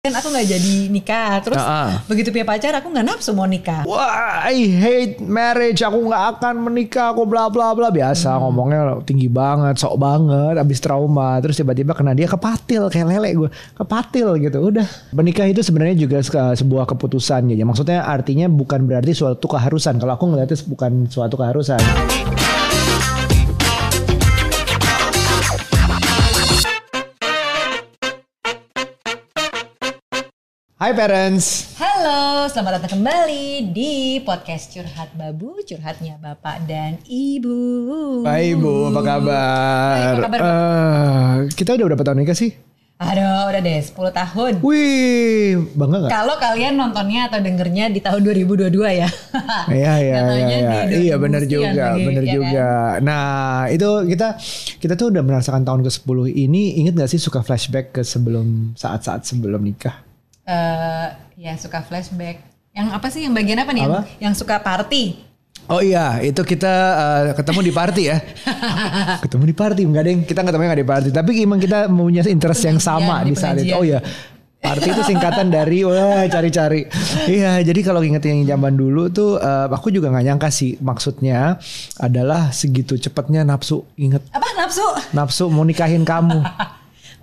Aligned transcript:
kan 0.00 0.16
aku 0.16 0.32
nggak 0.32 0.48
jadi 0.48 0.74
nikah 0.88 1.44
terus 1.44 1.60
ah. 1.60 2.00
begitu 2.08 2.32
punya 2.32 2.48
pacar 2.48 2.72
aku 2.72 2.88
nggak 2.88 3.04
nafsu 3.04 3.36
mau 3.36 3.44
nikah 3.44 3.84
Wah, 3.84 4.48
I 4.48 4.64
hate 4.64 5.20
marriage. 5.20 5.84
Aku 5.84 6.08
nggak 6.08 6.40
akan 6.40 6.56
menikah. 6.56 7.12
Aku 7.12 7.28
bla 7.28 7.52
bla 7.52 7.76
bla 7.76 7.92
biasa 7.92 8.32
Hmm. 8.32 8.48
ngomongnya 8.48 8.96
tinggi 9.04 9.28
banget, 9.28 9.76
sok 9.76 10.00
banget, 10.00 10.56
abis 10.56 10.80
trauma. 10.80 11.36
Terus 11.44 11.60
tiba-tiba 11.60 11.92
kena 11.92 12.16
dia 12.16 12.24
kepatil 12.24 12.88
kayak 12.88 13.12
lele 13.12 13.30
gue, 13.44 13.50
kepatil 13.76 14.40
gitu. 14.40 14.72
Udah. 14.72 14.88
Menikah 15.12 15.44
itu 15.44 15.60
sebenarnya 15.60 16.00
juga 16.00 16.24
se- 16.24 16.64
sebuah 16.64 16.88
keputusan 16.88 17.52
ya. 17.52 17.64
Maksudnya 17.68 18.00
artinya 18.00 18.48
bukan 18.48 18.88
berarti 18.88 19.12
suatu 19.12 19.44
keharusan. 19.44 20.00
Kalau 20.00 20.16
aku 20.16 20.32
ngeliatnya 20.32 20.56
bukan 20.64 21.12
suatu 21.12 21.36
keharusan. 21.36 21.80
Hai 30.80 30.96
parents. 30.96 31.76
Halo, 31.76 32.48
selamat 32.48 32.80
datang 32.80 32.96
kembali 32.96 33.68
di 33.68 34.16
podcast 34.24 34.72
Curhat 34.72 35.12
Babu, 35.12 35.60
curhatnya 35.60 36.16
Bapak 36.16 36.64
dan 36.64 36.96
Ibu. 37.04 37.60
Hai 38.24 38.56
Ibu, 38.56 38.88
apa 38.88 39.00
kabar? 39.04 39.92
Baik, 39.92 40.08
apa 40.08 40.20
kabar, 40.24 40.40
Eh, 40.40 41.36
kita 41.52 41.76
udah 41.76 41.84
berapa 41.84 42.00
tahun 42.00 42.24
nikah 42.24 42.32
sih? 42.32 42.56
Aduh, 42.96 43.52
udah 43.52 43.60
deh 43.60 43.76
10 43.76 44.08
tahun. 44.08 44.52
Wih, 44.64 45.68
bangga 45.76 45.96
nggak? 46.00 46.12
Kalau 46.16 46.34
kalian 46.40 46.72
nontonnya 46.80 47.28
atau 47.28 47.44
dengernya 47.44 47.92
di 47.92 48.00
tahun 48.00 48.24
2022 48.24 48.72
ya. 49.04 49.08
Iya 49.68 49.92
iya 50.00 50.16
iya 50.32 50.46
iya. 50.48 50.80
Iya 50.96 51.14
benar 51.20 51.44
2000 51.44 51.52
juga, 51.60 51.84
lagi, 51.92 52.04
benar 52.08 52.24
ya 52.24 52.28
kan? 52.28 52.36
juga. 52.40 52.68
Nah, 53.04 53.24
itu 53.68 53.88
kita 54.16 54.28
kita 54.80 54.94
tuh 54.96 55.12
udah 55.12 55.20
merasakan 55.28 55.60
tahun 55.60 55.84
ke-10 55.84 56.40
ini 56.40 56.80
inget 56.80 56.96
gak 56.96 57.12
sih 57.12 57.20
suka 57.20 57.44
flashback 57.44 57.92
ke 57.92 58.00
sebelum 58.00 58.72
saat-saat 58.80 59.28
sebelum 59.28 59.60
nikah? 59.60 60.08
Eh, 60.50 61.06
ya 61.38 61.52
suka 61.54 61.78
flashback. 61.78 62.42
Yang 62.74 62.88
apa 62.90 63.06
sih 63.06 63.22
yang 63.22 63.34
bagian 63.34 63.62
apa 63.62 63.70
nih? 63.70 63.82
Yang, 63.86 63.92
Apa? 63.94 64.02
yang 64.18 64.34
suka 64.34 64.56
party. 64.58 65.04
Oh 65.70 65.78
iya, 65.78 66.18
itu 66.18 66.42
kita 66.42 66.72
eh, 66.98 67.22
ketemu 67.38 67.60
di 67.62 67.72
party 67.72 68.02
ya. 68.10 68.18
ketemu 69.24 69.44
di 69.46 69.54
party 69.54 69.82
enggak 69.86 70.02
deh, 70.02 70.14
kita 70.26 70.40
ketemu 70.42 70.62
nggak 70.66 70.80
di 70.82 70.88
party, 70.88 71.08
tapi 71.14 71.30
emang 71.38 71.62
kita 71.62 71.86
punya 71.86 72.26
interest 72.26 72.62
yang 72.66 72.78
sama 72.82 73.22
di 73.22 73.30
di 73.30 73.34
saat 73.38 73.62
itu. 73.62 73.70
Oh 73.70 73.86
iya. 73.86 74.02
Party 74.60 74.92
itu 74.92 75.02
singkatan 75.06 75.48
dari 75.56 75.86
wah 75.86 76.26
cari-cari. 76.26 76.84
Iya, 77.30 77.62
jadi 77.62 77.80
kalau 77.86 78.02
inget 78.02 78.26
yang 78.26 78.42
zaman 78.44 78.74
dulu 78.74 79.06
tuh 79.08 79.38
eh, 79.38 79.66
aku 79.70 79.94
juga 79.94 80.10
nggak 80.10 80.26
nyangka 80.34 80.50
sih 80.50 80.74
maksudnya 80.82 81.62
adalah 81.96 82.50
segitu 82.50 82.98
cepatnya 82.98 83.46
nafsu 83.46 83.86
inget 83.94 84.20
Apa 84.34 84.50
nafsu? 84.58 84.82
nafsu 85.14 85.44
mau 85.46 85.62
nikahin 85.62 86.02
kamu. 86.02 86.42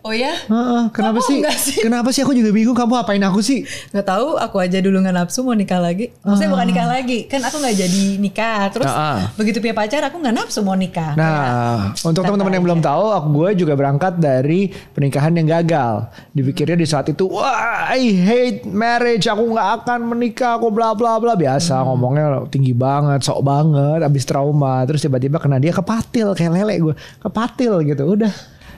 Oh 0.08 0.16
ya? 0.16 0.32
Heeh, 0.48 0.84
kenapa 0.96 1.20
Kamu 1.20 1.28
sih? 1.28 1.38
sih? 1.60 1.78
Kenapa 1.84 2.16
sih 2.16 2.24
aku 2.24 2.32
juga 2.32 2.56
bingung 2.56 2.72
kamu 2.72 2.96
apain 2.96 3.20
aku 3.28 3.44
sih? 3.44 3.68
Nggak 3.92 4.08
tahu, 4.08 4.40
aku 4.40 4.56
aja 4.64 4.80
dulu 4.80 5.04
nggak 5.04 5.12
nafsu 5.12 5.44
mau 5.44 5.52
nikah 5.52 5.84
lagi. 5.84 6.16
Maksudnya 6.24 6.48
bukan 6.48 6.66
nikah 6.72 6.88
lagi, 6.88 7.28
kan 7.28 7.44
aku 7.44 7.60
nggak 7.60 7.76
jadi 7.76 8.04
nikah. 8.16 8.72
Terus 8.72 8.88
Ah, 8.88 8.96
ah. 8.96 9.18
begitu 9.36 9.60
punya 9.60 9.76
pacar, 9.76 10.00
aku 10.08 10.24
nggak 10.24 10.32
nafsu 10.32 10.64
mau 10.64 10.80
nikah. 10.80 11.12
Nah, 11.20 11.92
untuk 12.08 12.24
Kata 12.24 12.32
teman-teman 12.32 12.56
yang 12.56 12.64
belum 12.64 12.80
tahu, 12.80 13.06
aku 13.20 13.28
gue 13.36 13.50
juga 13.60 13.76
berangkat 13.76 14.16
dari 14.16 14.72
pernikahan 14.72 15.36
yang 15.36 15.48
gagal. 15.60 16.08
Dipikirnya 16.32 16.80
di 16.80 16.88
saat 16.88 17.12
itu, 17.12 17.28
wah, 17.28 17.92
I 17.92 18.08
hate 18.16 18.64
marriage. 18.64 19.28
Aku 19.28 19.44
nggak 19.44 19.84
akan 19.84 20.08
menikah. 20.08 20.56
Aku 20.56 20.72
bla 20.72 20.96
bla 20.96 21.20
bla 21.20 21.36
biasa 21.36 21.84
ngomongnya 21.84 22.48
tinggi 22.48 22.72
banget, 22.72 23.28
sok 23.28 23.44
banget, 23.44 24.08
abis 24.08 24.24
trauma. 24.24 24.88
Terus 24.88 25.04
tiba-tiba 25.04 25.36
kena 25.36 25.60
dia 25.60 25.76
kepatil 25.76 26.32
kayak 26.32 26.64
lele 26.64 26.76
gue, 26.80 26.96
kepatil 27.20 27.84
gitu. 27.84 28.08
Udah, 28.08 28.32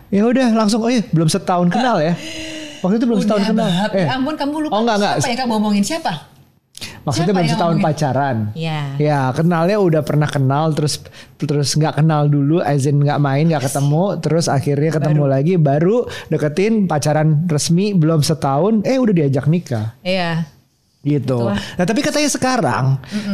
ya 0.09 0.21
udah 0.25 0.47
langsung. 0.53 0.81
Oh 0.81 0.91
iya, 0.91 1.02
belum 1.09 1.25
setahun 1.25 1.69
kenal 1.69 1.97
ya. 1.97 2.13
Waktu 2.79 2.95
itu 2.97 3.05
belum 3.05 3.21
setahun 3.21 3.43
kenal. 3.45 3.67
Bab. 3.67 3.91
Eh, 3.91 4.05
Ya 4.07 4.15
ampun, 4.15 4.35
kamu 4.35 4.55
lupa. 4.67 4.73
Oh, 4.73 4.81
enggak, 4.81 4.97
enggak. 4.99 5.13
Siapa 5.19 5.29
yang 5.29 5.39
kamu 5.41 5.52
ngomongin 5.55 5.85
siapa? 5.85 6.13
maksudnya 6.99 7.31
siapa 7.31 7.39
belum 7.43 7.52
setahun 7.52 7.75
ngomongin? 7.75 7.88
pacaran. 7.91 8.37
Ya. 8.55 8.80
Ya 8.95 9.19
kenalnya 9.31 9.77
udah 9.80 10.02
pernah 10.03 10.27
kenal 10.27 10.71
terus 10.71 11.03
terus 11.35 11.75
nggak 11.75 11.99
kenal 11.99 12.27
dulu, 12.27 12.64
as 12.64 12.87
in 12.87 13.03
nggak 13.03 13.19
main 13.19 13.48
nggak 13.48 13.67
ketemu, 13.67 14.03
terus 14.19 14.45
akhirnya 14.48 14.92
ketemu 14.93 15.23
lagi 15.27 15.53
baru 15.55 16.08
deketin 16.27 16.87
pacaran 16.87 17.48
resmi 17.48 17.92
belum 17.92 18.23
setahun, 18.23 18.83
eh 18.83 18.95
udah 18.95 19.11
diajak 19.11 19.48
nikah 19.48 19.95
Iya. 20.03 20.48
Gitu. 20.99 21.48
Nah 21.48 21.86
tapi 21.86 21.99
katanya 21.99 22.27
sekarang, 22.27 22.86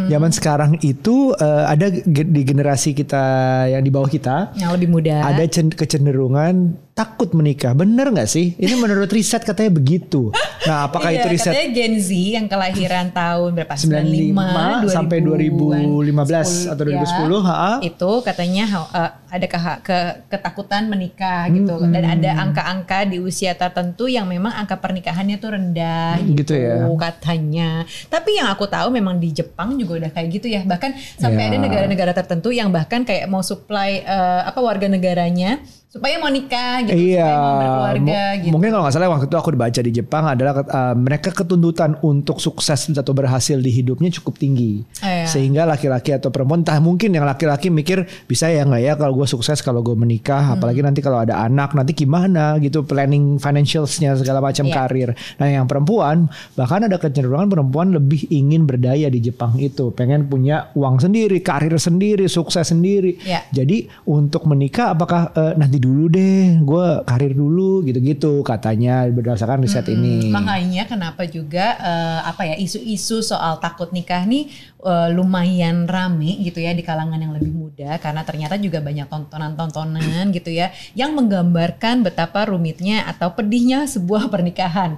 zaman 0.06 0.30
sekarang 0.30 0.72
itu 0.80 1.34
eh, 1.34 1.64
ada 1.66 1.90
di 2.06 2.42
generasi 2.44 2.94
kita 2.94 3.24
yang 3.68 3.82
di 3.82 3.90
bawah 3.90 4.06
kita 4.06 4.54
Yang 4.54 4.72
lebih 4.76 4.90
muda. 4.92 5.16
ada 5.26 5.44
cen- 5.46 5.74
kecenderungan 5.74 6.78
takut 6.96 7.28
menikah, 7.36 7.76
bener 7.76 8.08
nggak 8.08 8.24
sih? 8.26 8.56
Ini 8.56 8.80
menurut 8.80 9.12
riset 9.12 9.44
katanya 9.44 9.68
begitu. 9.70 10.32
Nah 10.64 10.88
apakah 10.88 11.12
Iya, 11.12 11.20
itu 11.20 11.28
riset 11.28 11.52
Katanya 11.52 11.72
Gen 11.76 11.96
Z 12.00 12.08
yang 12.10 12.48
kelahiran 12.48 13.12
tahun 13.12 13.50
berapa? 13.52 13.76
95 13.76 14.88
sampai 14.88 15.18
2015 15.20 16.72
atau 16.72 16.84
2010, 16.88 16.96
ya, 16.96 17.40
ha? 17.44 17.72
Itu 17.84 18.12
katanya 18.24 18.64
uh, 18.88 19.12
ada 19.28 19.44
keha- 19.46 19.80
ke- 19.84 20.16
ketakutan 20.32 20.88
menikah 20.88 21.52
gitu 21.52 21.84
dan 21.84 22.16
ada 22.16 22.32
angka-angka 22.40 23.04
di 23.04 23.20
usia 23.20 23.52
tertentu 23.54 24.08
yang 24.08 24.24
memang 24.24 24.56
angka 24.56 24.80
pernikahannya 24.80 25.36
tuh 25.36 25.52
rendah 25.52 26.16
Gitu 26.24 26.48
gitu, 26.48 26.54
ya. 26.56 26.88
katanya. 26.96 27.84
Tapi 28.08 28.40
yang 28.40 28.48
aku 28.48 28.72
tahu 28.72 28.88
memang 28.90 29.20
di 29.20 29.36
Jepang 29.36 29.76
juga 29.76 30.00
udah 30.00 30.12
kayak 30.16 30.28
gitu 30.32 30.48
ya. 30.48 30.64
Bahkan 30.64 31.20
sampai 31.20 31.44
Ya. 31.44 31.48
ada 31.52 31.58
negara-negara 31.60 32.16
tertentu 32.16 32.56
yang 32.56 32.72
bahkan 32.72 33.04
kayak 33.04 33.28
mau 33.28 33.44
supply 33.44 34.00
uh, 34.02 34.48
apa 34.48 34.64
warga 34.64 34.88
negaranya 34.88 35.60
supaya 35.96 36.20
mau 36.20 36.28
nikah 36.28 36.84
gitu, 36.84 37.16
Iya, 37.16 37.24
supaya 37.24 37.40
mau 37.40 37.56
berkeluarga 37.56 38.22
gitu. 38.44 38.52
mungkin 38.52 38.70
kalau 38.70 38.84
nggak 38.84 38.94
salah 38.94 39.08
waktu 39.08 39.28
itu 39.32 39.38
aku 39.40 39.50
dibaca 39.56 39.80
di 39.80 39.92
Jepang 39.96 40.24
adalah 40.28 40.54
uh, 40.60 40.92
mereka 40.92 41.32
ketuntutan 41.32 41.96
untuk 42.04 42.44
sukses 42.44 42.92
atau 42.92 43.16
berhasil 43.16 43.56
di 43.58 43.72
hidupnya 43.72 44.12
cukup 44.12 44.36
tinggi, 44.36 44.84
Iya. 45.00 45.24
sehingga 45.24 45.64
laki-laki 45.64 46.12
atau 46.12 46.36
perempuan, 46.36 46.68
entah 46.68 46.76
mungkin 46.84 47.16
yang 47.16 47.24
laki-laki 47.24 47.72
mikir 47.72 48.04
bisa 48.28 48.52
ya 48.52 48.68
nggak 48.68 48.82
ya 48.84 48.94
kalau 49.00 49.16
gue 49.16 49.24
sukses 49.24 49.64
kalau 49.64 49.80
gue 49.80 49.96
menikah, 49.96 50.44
Hmm. 50.44 50.60
apalagi 50.60 50.84
nanti 50.84 51.00
kalau 51.00 51.24
ada 51.24 51.40
anak 51.40 51.72
nanti 51.72 51.96
gimana 51.96 52.60
gitu 52.60 52.84
planning 52.84 53.40
financialsnya 53.40 54.20
segala 54.20 54.44
macam 54.44 54.68
Iya. 54.68 54.76
karir. 54.76 55.10
Nah 55.40 55.48
yang 55.48 55.64
perempuan 55.64 56.28
bahkan 56.60 56.84
ada 56.84 57.00
kecenderungan 57.00 57.48
perempuan 57.48 57.96
lebih 57.96 58.28
ingin 58.28 58.68
berdaya 58.68 59.08
di 59.08 59.24
Jepang 59.24 59.56
itu, 59.56 59.96
pengen 59.96 60.28
punya 60.28 60.76
uang 60.76 61.00
sendiri, 61.00 61.40
karir 61.40 61.80
sendiri, 61.80 62.28
sukses 62.28 62.68
sendiri. 62.68 63.16
Iya. 63.24 63.48
Jadi 63.56 63.88
untuk 64.04 64.44
menikah 64.44 64.92
apakah 64.92 65.32
eh, 65.32 65.54
nanti 65.56 65.85
dulu 65.86 66.10
deh, 66.10 66.58
gue 66.60 66.86
karir 67.06 67.32
dulu 67.32 67.86
gitu-gitu 67.86 68.42
katanya 68.42 69.06
berdasarkan 69.06 69.62
riset 69.62 69.86
ini. 69.88 70.34
Makanya 70.34 70.90
kenapa 70.90 71.30
juga 71.30 71.78
eh, 71.78 72.20
apa 72.26 72.42
ya 72.50 72.56
isu-isu 72.58 73.22
soal 73.22 73.62
takut 73.62 73.94
nikah 73.94 74.26
nih 74.26 74.50
eh, 74.82 75.10
lumayan 75.14 75.86
rame 75.86 76.42
gitu 76.42 76.58
ya 76.58 76.74
di 76.74 76.82
kalangan 76.82 77.22
yang 77.22 77.38
lebih 77.38 77.54
muda 77.54 78.02
karena 78.02 78.26
ternyata 78.26 78.58
juga 78.58 78.82
banyak 78.82 79.06
tontonan-tontonan 79.06 80.34
gitu 80.34 80.50
ya 80.50 80.74
yang 80.98 81.14
menggambarkan 81.14 82.02
betapa 82.02 82.50
rumitnya 82.50 83.06
atau 83.06 83.38
pedihnya 83.38 83.86
sebuah 83.86 84.26
pernikahan. 84.34 84.98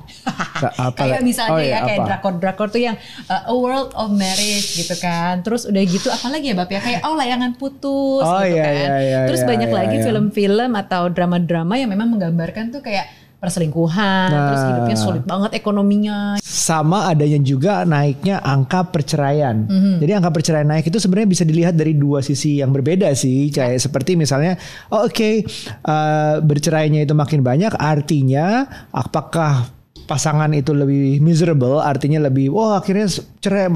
Apa- 0.79 0.95
kayak 0.95 1.19
misalnya 1.19 1.51
oh 1.51 1.59
iya, 1.59 1.77
ya 1.77 1.79
kayak 1.83 1.99
drakor-drakor 2.07 2.67
tuh 2.71 2.81
yang 2.81 2.95
uh, 3.27 3.51
a 3.51 3.55
world 3.55 3.91
of 3.91 4.07
marriage 4.09 4.79
gitu 4.79 4.95
kan. 4.97 5.43
Terus 5.43 5.67
udah 5.67 5.83
gitu 5.83 6.07
apalagi 6.07 6.53
ya 6.53 6.55
Bab 6.55 6.71
ya 6.71 6.79
kayak 6.79 7.03
oh 7.03 7.19
layangan 7.19 7.59
putus 7.59 8.23
Oh, 8.23 8.39
gitu 8.39 8.55
iya, 8.55 8.63
kan. 8.63 8.73
iya, 8.73 8.95
iya, 9.03 9.19
Terus 9.27 9.41
iya, 9.43 9.49
banyak 9.49 9.69
iya, 9.69 9.77
lagi 9.77 9.95
iya. 9.99 10.05
film-film 10.05 10.71
atau 10.77 11.09
drama-drama 11.09 11.73
yang 11.75 11.89
memang 11.89 12.13
menggambarkan 12.13 12.69
tuh 12.69 12.85
kayak 12.85 13.09
perselingkuhan, 13.37 14.33
terus 14.33 14.61
Nah. 14.61 14.69
hidupnya 14.73 14.97
sulit 14.97 15.21
banget 15.21 15.51
ekonominya. 15.61 16.17
Sama 16.41 17.05
adanya 17.05 17.37
juga 17.37 17.85
naiknya 17.85 18.41
angka 18.41 18.89
perceraian. 18.89 19.61
Jadi 20.01 20.09
angka 20.09 20.33
perceraian 20.33 20.65
naik 20.65 20.89
itu 20.89 20.97
sebenarnya 20.97 21.29
bisa 21.29 21.43
dilihat 21.45 21.77
dari 21.77 21.93
dua 21.93 22.25
sisi 22.25 22.57
yang 22.57 22.73
berbeda 22.73 23.13
sih. 23.13 23.53
Kayak 23.53 23.77
seperti 23.77 24.17
misalnya, 24.17 24.57
oh 24.89 25.05
oke 25.05 25.45
eh, 25.45 26.35
bercerainya 26.41 27.05
itu 27.05 27.13
makin 27.13 27.45
banyak, 27.45 27.77
artinya 27.77 28.65
apakah 28.89 29.69
pasangan 30.09 30.49
itu 30.57 30.73
lebih 30.73 31.21
miserable, 31.21 31.77
artinya 31.77 32.25
lebih, 32.25 32.49
wah 32.49 32.81
akhirnya 32.81 33.05
cerai, 33.37 33.69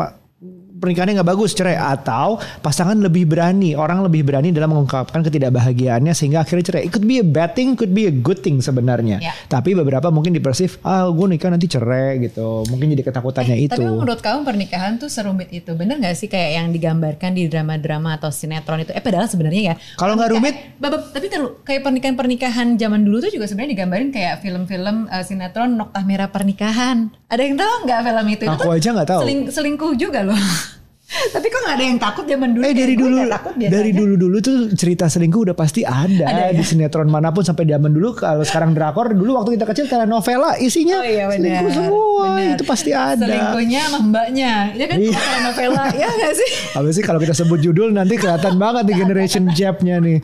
pernikahannya 0.81 1.21
nggak 1.21 1.29
bagus 1.29 1.53
cerai 1.53 1.77
atau 1.77 2.41
pasangan 2.59 2.97
lebih 2.97 3.29
berani 3.29 3.77
orang 3.77 4.01
lebih 4.01 4.25
berani 4.25 4.49
dalam 4.49 4.73
mengungkapkan 4.73 5.21
ketidakbahagiaannya 5.21 6.11
sehingga 6.11 6.41
akhirnya 6.41 6.65
cerai. 6.73 6.81
It 6.89 6.91
could 6.91 7.05
be 7.05 7.21
a 7.21 7.25
bad 7.25 7.53
thing, 7.53 7.77
could 7.77 7.93
be 7.93 8.09
a 8.09 8.13
good 8.13 8.41
thing 8.41 8.57
sebenarnya. 8.59 9.21
Ya. 9.21 9.37
Tapi 9.45 9.77
beberapa 9.77 10.09
mungkin 10.09 10.33
dipersif, 10.33 10.81
ah 10.81 11.05
gue 11.05 11.27
nikah 11.29 11.53
nanti 11.53 11.69
cerai 11.69 12.17
gitu. 12.19 12.65
Mungkin 12.65 12.97
jadi 12.97 13.05
ketakutannya 13.05 13.55
itu. 13.61 13.77
Eh, 13.77 13.77
Tapi 13.77 13.85
menurut 13.85 14.19
kamu 14.19 14.41
pernikahan 14.41 14.97
tuh 14.97 15.07
serumit 15.07 15.53
itu 15.53 15.71
bener 15.77 16.01
gak 16.01 16.17
sih 16.17 16.25
kayak 16.25 16.49
yang 16.57 16.67
digambarkan 16.73 17.37
di 17.37 17.45
drama-drama 17.45 18.17
atau 18.17 18.33
sinetron 18.33 18.81
itu? 18.81 18.91
Eh 18.97 19.03
padahal 19.03 19.29
sebenarnya 19.29 19.61
ya. 19.61 19.75
Kalau 20.01 20.17
nggak 20.17 20.29
rumit, 20.33 20.55
Babab, 20.81 21.13
tapi 21.13 21.29
terlalu 21.29 21.61
kayak 21.61 21.85
pernikahan-pernikahan 21.85 22.73
zaman 22.81 23.05
dulu 23.05 23.21
tuh 23.21 23.29
juga 23.29 23.45
sebenarnya 23.45 23.71
digambarin 23.77 24.09
kayak 24.09 24.41
film-film 24.41 25.05
eh, 25.05 25.21
sinetron 25.21 25.77
Noktah 25.77 26.01
Merah 26.01 26.33
Pernikahan. 26.33 27.13
Ada 27.29 27.41
yang 27.45 27.55
tahu 27.59 27.73
nggak 27.85 27.99
film 28.01 28.25
itu? 28.33 28.43
Itu 28.49 28.55
Aku 28.57 28.69
kan 28.71 28.77
aja 28.81 28.89
nggak 28.97 29.09
tahu. 29.09 29.21
seling- 29.21 29.49
selingkuh 29.51 29.91
juga 29.99 30.19
loh. 30.25 30.39
Tapi 31.11 31.45
kok 31.45 31.59
gak 31.61 31.75
ada 31.75 31.83
yang 31.83 31.97
takut 31.97 32.23
zaman 32.23 32.49
dulu? 32.51 32.63
Eh 32.63 32.71
dari 32.71 32.95
dulu 32.95 33.17
takut 33.25 33.53
biasanya. 33.53 33.73
dari 33.73 33.91
dulu 33.91 34.13
dulu 34.15 34.37
tuh 34.39 34.55
cerita 34.71 35.05
selingkuh 35.05 35.41
udah 35.43 35.53
pasti 35.53 35.83
ada, 35.83 36.23
Ada 36.23 36.43
ya? 36.47 36.55
di 36.55 36.63
sinetron 36.63 37.05
mana 37.05 37.29
pun 37.29 37.41
sampai 37.41 37.65
zaman 37.65 37.89
dulu 37.89 38.15
kalau 38.15 38.41
sekarang 38.41 38.71
drakor 38.71 39.11
dulu 39.11 39.35
waktu 39.35 39.55
kita 39.55 39.65
kecil 39.65 39.85
telenovela 39.85 40.55
isinya 40.57 40.97
Oh 40.97 41.05
iya 41.05 41.25
benar. 41.25 41.35
selingkuh 41.37 41.69
semua 41.69 42.27
Benar. 42.33 42.55
itu 42.55 42.63
pasti 42.63 42.91
ada. 42.91 43.21
Selingkuhnya 43.21 43.81
sama 43.85 43.99
mbaknya. 44.01 44.53
Ya 44.73 44.85
kan 44.85 44.97
Iya. 44.97 45.11
kalau 45.13 45.39
novela 45.43 45.83
ya 45.93 46.07
gak 46.09 46.33
sih? 46.33 46.49
Apa 46.77 46.87
sih 46.89 47.03
kalau 47.03 47.19
kita 47.19 47.33
sebut 47.33 47.59
judul 47.59 47.91
nanti 47.91 48.15
kelihatan 48.15 48.55
banget 48.55 48.83
di 48.85 48.93
generation 48.93 49.43
gapnya 49.47 49.99
nih. 49.99 50.17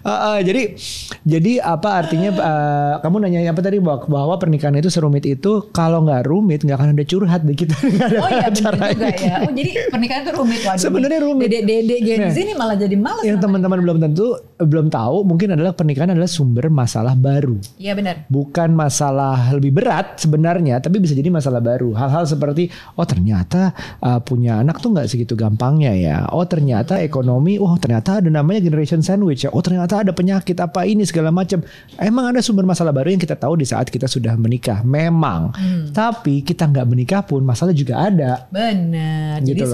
Uh, 0.00 0.10
uh, 0.10 0.38
jadi 0.40 0.74
jadi 1.22 1.52
apa 1.58 2.00
artinya 2.00 2.30
uh, 2.34 2.94
kamu 3.00 3.16
nanya 3.22 3.48
apa 3.48 3.60
tadi 3.60 3.78
bahwa, 3.78 4.04
bahwa 4.04 4.34
pernikahan 4.36 4.74
itu 4.74 4.88
serumit 4.88 5.24
itu 5.24 5.68
kalau 5.70 6.02
nggak 6.02 6.24
rumit 6.24 6.60
nggak 6.60 6.74
akan 6.74 6.88
ada 6.92 7.04
curhat 7.04 7.40
di 7.40 7.54
kita 7.54 7.72
ada 8.02 8.18
Oh 8.18 8.28
iya 8.28 8.48
benar 8.48 8.74
juga 8.90 9.08
ya. 9.14 9.36
Oh 9.40 9.52
jadi 9.52 9.70
pernikahan 9.88 10.23
itu 10.24 10.32
rumit 10.40 10.60
waduh. 10.64 10.80
Sebenarnya 10.80 11.20
rumit. 11.20 11.46
Dede-dede 11.52 11.96
Gen 12.00 12.18
Nah, 12.24 12.32
Z 12.32 12.38
ini 12.40 12.54
malah 12.56 12.76
jadi 12.78 12.96
males. 12.96 13.24
Yang 13.26 13.38
teman-teman 13.44 13.78
belum 13.84 13.98
tentu 14.00 14.26
belum 14.56 14.86
tahu 14.88 15.26
mungkin 15.28 15.52
adalah 15.52 15.76
pernikahan 15.76 16.16
adalah 16.16 16.30
sumber 16.30 16.72
masalah 16.72 17.12
baru. 17.12 17.60
Iya 17.76 17.92
benar. 17.92 18.24
bukan 18.30 18.72
masalah 18.72 19.52
lebih 19.52 19.74
berat 19.74 20.16
sebenarnya, 20.16 20.80
tapi 20.80 21.02
bisa 21.02 21.12
jadi 21.12 21.28
masalah 21.28 21.60
baru. 21.60 21.92
Hal-hal 21.92 22.24
seperti, 22.24 22.70
oh 22.96 23.04
ternyata 23.04 23.74
uh, 24.00 24.22
punya 24.22 24.62
anak 24.62 24.80
tuh 24.80 24.94
nggak 24.94 25.10
segitu 25.10 25.34
gampangnya 25.36 25.92
ya. 25.92 26.16
Oh 26.32 26.46
ternyata 26.48 27.02
ekonomi, 27.02 27.60
oh 27.60 27.74
ternyata 27.76 28.22
ada 28.22 28.30
namanya 28.30 28.62
generation 28.64 29.02
sandwich 29.04 29.44
ya. 29.44 29.50
Oh 29.52 29.60
ternyata 29.60 30.00
ada 30.00 30.14
penyakit 30.14 30.56
apa 30.62 30.86
ini 30.86 31.04
segala 31.04 31.34
macam. 31.34 31.60
Emang 31.98 32.30
ada 32.30 32.40
sumber 32.40 32.64
masalah 32.64 32.94
baru 32.94 33.12
yang 33.12 33.20
kita 33.20 33.34
tahu 33.36 33.58
di 33.58 33.66
saat 33.66 33.90
kita 33.90 34.06
sudah 34.06 34.38
menikah. 34.38 34.80
Memang, 34.86 35.50
tapi 35.90 36.40
kita 36.46 36.70
nggak 36.70 36.86
menikah 36.86 37.20
pun 37.26 37.42
masalah 37.42 37.74
juga 37.74 38.06
ada. 38.06 38.46
Benar. 38.48 39.42
Gitu 39.42 39.50
Jadi 39.50 39.60
loh. 39.60 39.72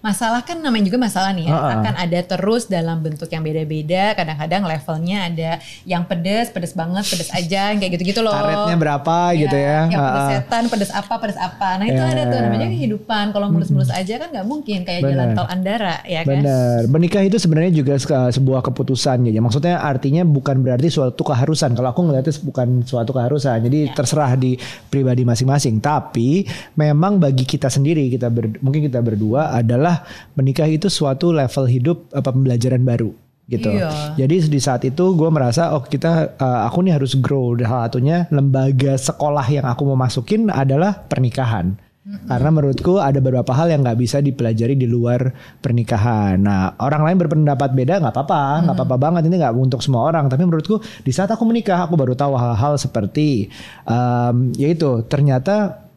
Masalah 0.00 0.40
kan 0.40 0.56
namanya 0.56 0.88
juga 0.88 0.96
masalah 0.96 1.36
nih 1.36 1.44
ya. 1.44 1.52
Ha-ha. 1.52 1.72
Akan 1.76 1.94
ada 1.94 2.18
terus 2.22 2.64
dalam 2.64 2.98
bentuk 2.98 3.28
yang 3.28 3.42
beda-beda. 3.42 4.14
Kadang-kadang 4.14 4.62
levelnya 4.64 5.18
ada 5.26 5.50
yang 5.84 6.02
pedes, 6.02 6.48
pedes 6.48 6.72
banget, 6.72 7.04
pedes 7.04 7.28
aja, 7.28 7.74
kayak 7.74 7.90
gitu-gitu 7.92 8.20
loh. 8.20 8.32
Karetnya 8.32 8.76
berapa 8.76 9.16
gitu 9.34 9.52
ya. 9.52 9.84
Yang 9.84 10.00
pedes 10.00 10.26
setan, 10.32 10.62
pedes 10.66 10.90
apa, 10.90 11.14
pedes 11.18 11.36
apa. 11.36 11.68
Nah 11.76 11.86
itu 11.86 11.98
Ya. 11.98 12.08
ada 12.08 12.22
tuh 12.24 12.38
namanya 12.40 12.68
kehidupan. 12.68 13.24
Kalau 13.30 13.46
mulus-mulus 13.48 13.90
aja 13.90 14.14
kan 14.16 14.30
nggak 14.30 14.46
mungkin 14.46 14.78
kayak 14.82 15.02
Benar. 15.02 15.10
jalan 15.10 15.28
tol 15.34 15.48
Andara 15.48 15.96
ya 16.04 16.22
kan. 16.22 16.38
Benar. 16.38 16.78
Menikah 16.86 17.22
itu 17.22 17.36
sebenarnya 17.36 17.72
juga 17.74 17.98
se- 17.98 18.06
sebuah 18.32 18.62
keputusan 18.62 19.26
ya. 19.26 19.40
Maksudnya 19.40 19.82
artinya 19.82 20.22
bukan 20.22 20.62
berarti 20.62 20.86
suatu 20.86 21.18
keharusan. 21.20 21.74
Kalau 21.74 21.90
aku 21.90 22.06
ngeliatnya 22.06 22.30
bukan 22.40 22.86
suatu 22.86 23.10
keharusan. 23.10 23.58
Jadi 23.60 23.90
terserah 23.90 24.38
di 24.38 24.54
pribadi 24.86 25.24
masing-masing. 25.24 25.80
Tapi 25.80 26.46
memang 26.74 27.18
bagi 27.18 27.42
kita 27.42 27.66
sendiri, 27.66 28.06
kita 28.08 28.28
ber- 28.28 28.60
mungkin 28.60 28.84
kita 28.84 29.00
berdua 29.00 29.50
adalah 29.58 30.06
menikah 30.38 30.70
itu 30.70 30.86
suatu 30.86 31.34
level 31.34 31.66
hidup 31.66 31.98
apa 32.14 32.30
pembelajaran 32.30 32.82
baru 32.86 33.10
gitu. 33.48 33.72
Iya. 33.72 34.14
Jadi 34.14 34.52
di 34.52 34.60
saat 34.60 34.84
itu 34.84 35.16
gue 35.16 35.30
merasa 35.32 35.72
oh 35.72 35.82
kita 35.82 36.36
uh, 36.36 36.68
aku 36.68 36.84
nih 36.84 37.00
harus 37.00 37.16
grow. 37.16 37.56
Salah 37.56 37.88
satunya 37.88 38.28
lembaga 38.28 38.94
sekolah 38.94 39.46
yang 39.48 39.66
aku 39.66 39.88
mau 39.88 39.98
masukin 39.98 40.52
adalah 40.52 40.94
pernikahan. 41.08 41.74
Karena 42.08 42.48
menurutku 42.48 42.96
ada 42.96 43.20
beberapa 43.20 43.52
hal 43.52 43.68
yang 43.68 43.84
nggak 43.84 44.00
bisa 44.00 44.24
dipelajari 44.24 44.80
di 44.80 44.88
luar 44.88 45.28
pernikahan. 45.60 46.40
Nah 46.40 46.72
orang 46.80 47.04
lain 47.04 47.20
berpendapat 47.20 47.76
beda 47.76 48.00
nggak 48.00 48.14
apa-apa, 48.16 48.64
nggak 48.64 48.76
apa-apa 48.80 48.96
banget 48.96 49.22
ini 49.28 49.36
nggak 49.36 49.52
untuk 49.52 49.84
semua 49.84 50.08
orang. 50.08 50.24
Tapi 50.32 50.40
menurutku 50.48 50.80
di 51.04 51.12
saat 51.12 51.28
aku 51.28 51.44
menikah 51.44 51.84
aku 51.84 52.00
baru 52.00 52.16
tahu 52.16 52.32
hal-hal 52.32 52.80
seperti 52.80 53.52
um, 53.84 54.56
yaitu 54.56 55.04
ternyata 55.04 55.87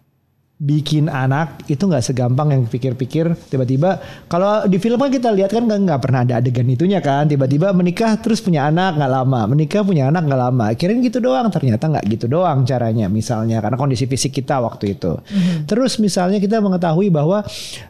bikin 0.62 1.10
anak 1.10 1.66
itu 1.66 1.90
nggak 1.90 2.06
segampang 2.06 2.54
yang 2.54 2.70
pikir-pikir. 2.70 3.34
Tiba-tiba 3.50 3.98
kalau 4.30 4.70
di 4.70 4.78
film 4.78 5.02
kan 5.02 5.10
kita 5.10 5.34
lihat 5.34 5.50
kan 5.50 5.66
nggak 5.66 5.98
pernah 5.98 6.22
ada 6.22 6.38
adegan 6.38 6.70
itunya 6.70 7.02
kan. 7.02 7.26
Tiba-tiba 7.26 7.74
menikah 7.74 8.22
terus 8.22 8.46
punya 8.46 8.70
anak 8.70 9.02
nggak 9.02 9.10
lama. 9.12 9.42
Menikah 9.50 9.82
punya 9.82 10.14
anak 10.14 10.30
nggak 10.30 10.42
lama. 10.46 10.66
Kirain 10.78 11.02
gitu 11.02 11.18
doang. 11.18 11.50
Ternyata 11.50 11.90
nggak 11.90 12.06
gitu 12.14 12.30
doang 12.30 12.62
caranya 12.62 13.10
misalnya. 13.10 13.58
Karena 13.58 13.74
kondisi 13.74 14.06
fisik 14.06 14.38
kita 14.38 14.62
waktu 14.62 14.94
itu. 14.94 15.18
Terus 15.66 15.98
misalnya 15.98 16.38
kita 16.38 16.62
mengetahui 16.62 17.10
bahwa 17.10 17.42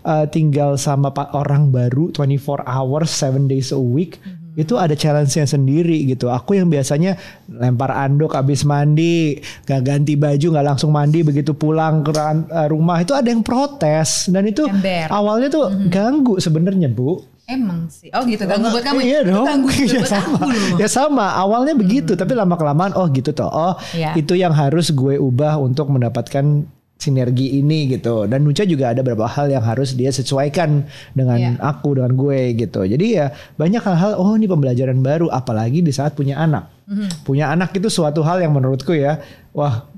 uh, 0.07 0.25
tinggal 0.31 0.79
sama 0.79 1.12
orang 1.35 1.75
baru 1.75 2.07
24 2.15 2.63
hours 2.63 3.12
7 3.12 3.51
days 3.51 3.75
a 3.75 3.81
week 3.81 4.15
itu 4.51 4.75
ada 4.75 4.92
challenge-nya 4.92 5.45
sendiri 5.45 6.03
gitu. 6.06 6.27
Aku 6.27 6.53
yang 6.53 6.68
biasanya 6.68 7.15
lempar 7.48 7.88
anduk 7.89 8.36
habis 8.36 8.62
mandi, 8.62 9.39
gak 9.63 9.81
ganti 9.81 10.15
baju, 10.15 10.48
nggak 10.51 10.68
langsung 10.68 10.92
mandi 10.92 11.24
begitu 11.24 11.53
pulang 11.53 12.03
ke 12.03 12.12
eh, 12.12 12.68
rumah 12.68 13.00
itu 13.00 13.15
ada 13.15 13.25
yang 13.25 13.42
protes 13.42 14.27
dan 14.27 14.44
itu 14.44 14.68
Ember. 14.68 15.07
awalnya 15.07 15.48
tuh 15.48 15.71
ganggu 15.88 16.36
sebenarnya 16.38 16.92
bu. 16.92 17.24
Emang 17.48 17.92
sih. 17.92 18.07
Oh 18.12 18.24
gitu 18.24 18.44
ganggu 18.44 18.71
buat 18.71 18.80
kamu. 18.80 19.00
Iya 19.01 19.19
Itu 19.24 19.30
dong. 19.36 19.45
Ganggu 19.45 19.69
ya 19.75 20.00
buat 20.00 20.07
sama. 20.07 20.36
aku. 20.39 20.48
Ya 20.80 20.88
sama. 20.88 21.27
Awalnya 21.36 21.74
begitu, 21.75 22.12
tapi 22.15 22.31
lama 22.31 22.56
kelamaan 22.56 22.95
oh 22.95 23.07
gitu 23.12 23.31
toh. 23.31 23.47
Oh 23.47 23.74
Iya. 23.92 24.15
itu 24.15 24.36
yang 24.36 24.56
harus 24.56 24.92
gue 24.92 25.19
ubah 25.19 25.59
untuk 25.59 25.92
mendapatkan 25.92 26.63
sinergi 27.01 27.57
ini 27.57 27.89
gitu. 27.89 28.30
Dan 28.30 28.45
Nucha 28.45 28.62
juga 28.62 28.94
ada 28.94 29.01
beberapa 29.01 29.25
hal 29.25 29.50
yang 29.50 29.65
harus 29.65 29.98
dia 29.98 30.13
sesuaikan 30.13 30.86
dengan 31.18 31.38
Iya. 31.42 31.51
aku 31.57 31.98
dengan 31.98 32.13
gue 32.13 32.53
gitu. 32.53 32.86
Jadi 32.86 33.18
ya 33.18 33.33
banyak 33.57 33.81
hal-hal 33.81 34.21
oh 34.21 34.38
ini 34.38 34.45
pembelajaran 34.45 35.01
baru 35.01 35.33
apalagi 35.33 35.81
di 35.81 35.89
saat 35.89 36.13
punya 36.13 36.38
anak. 36.38 36.69
Mhm. 36.86 37.25
Punya 37.25 37.50
anak 37.50 37.74
itu 37.74 37.89
suatu 37.89 38.21
hal 38.21 38.38
yang 38.45 38.53
menurutku 38.53 38.94
ya 38.94 39.18
wah 39.57 39.89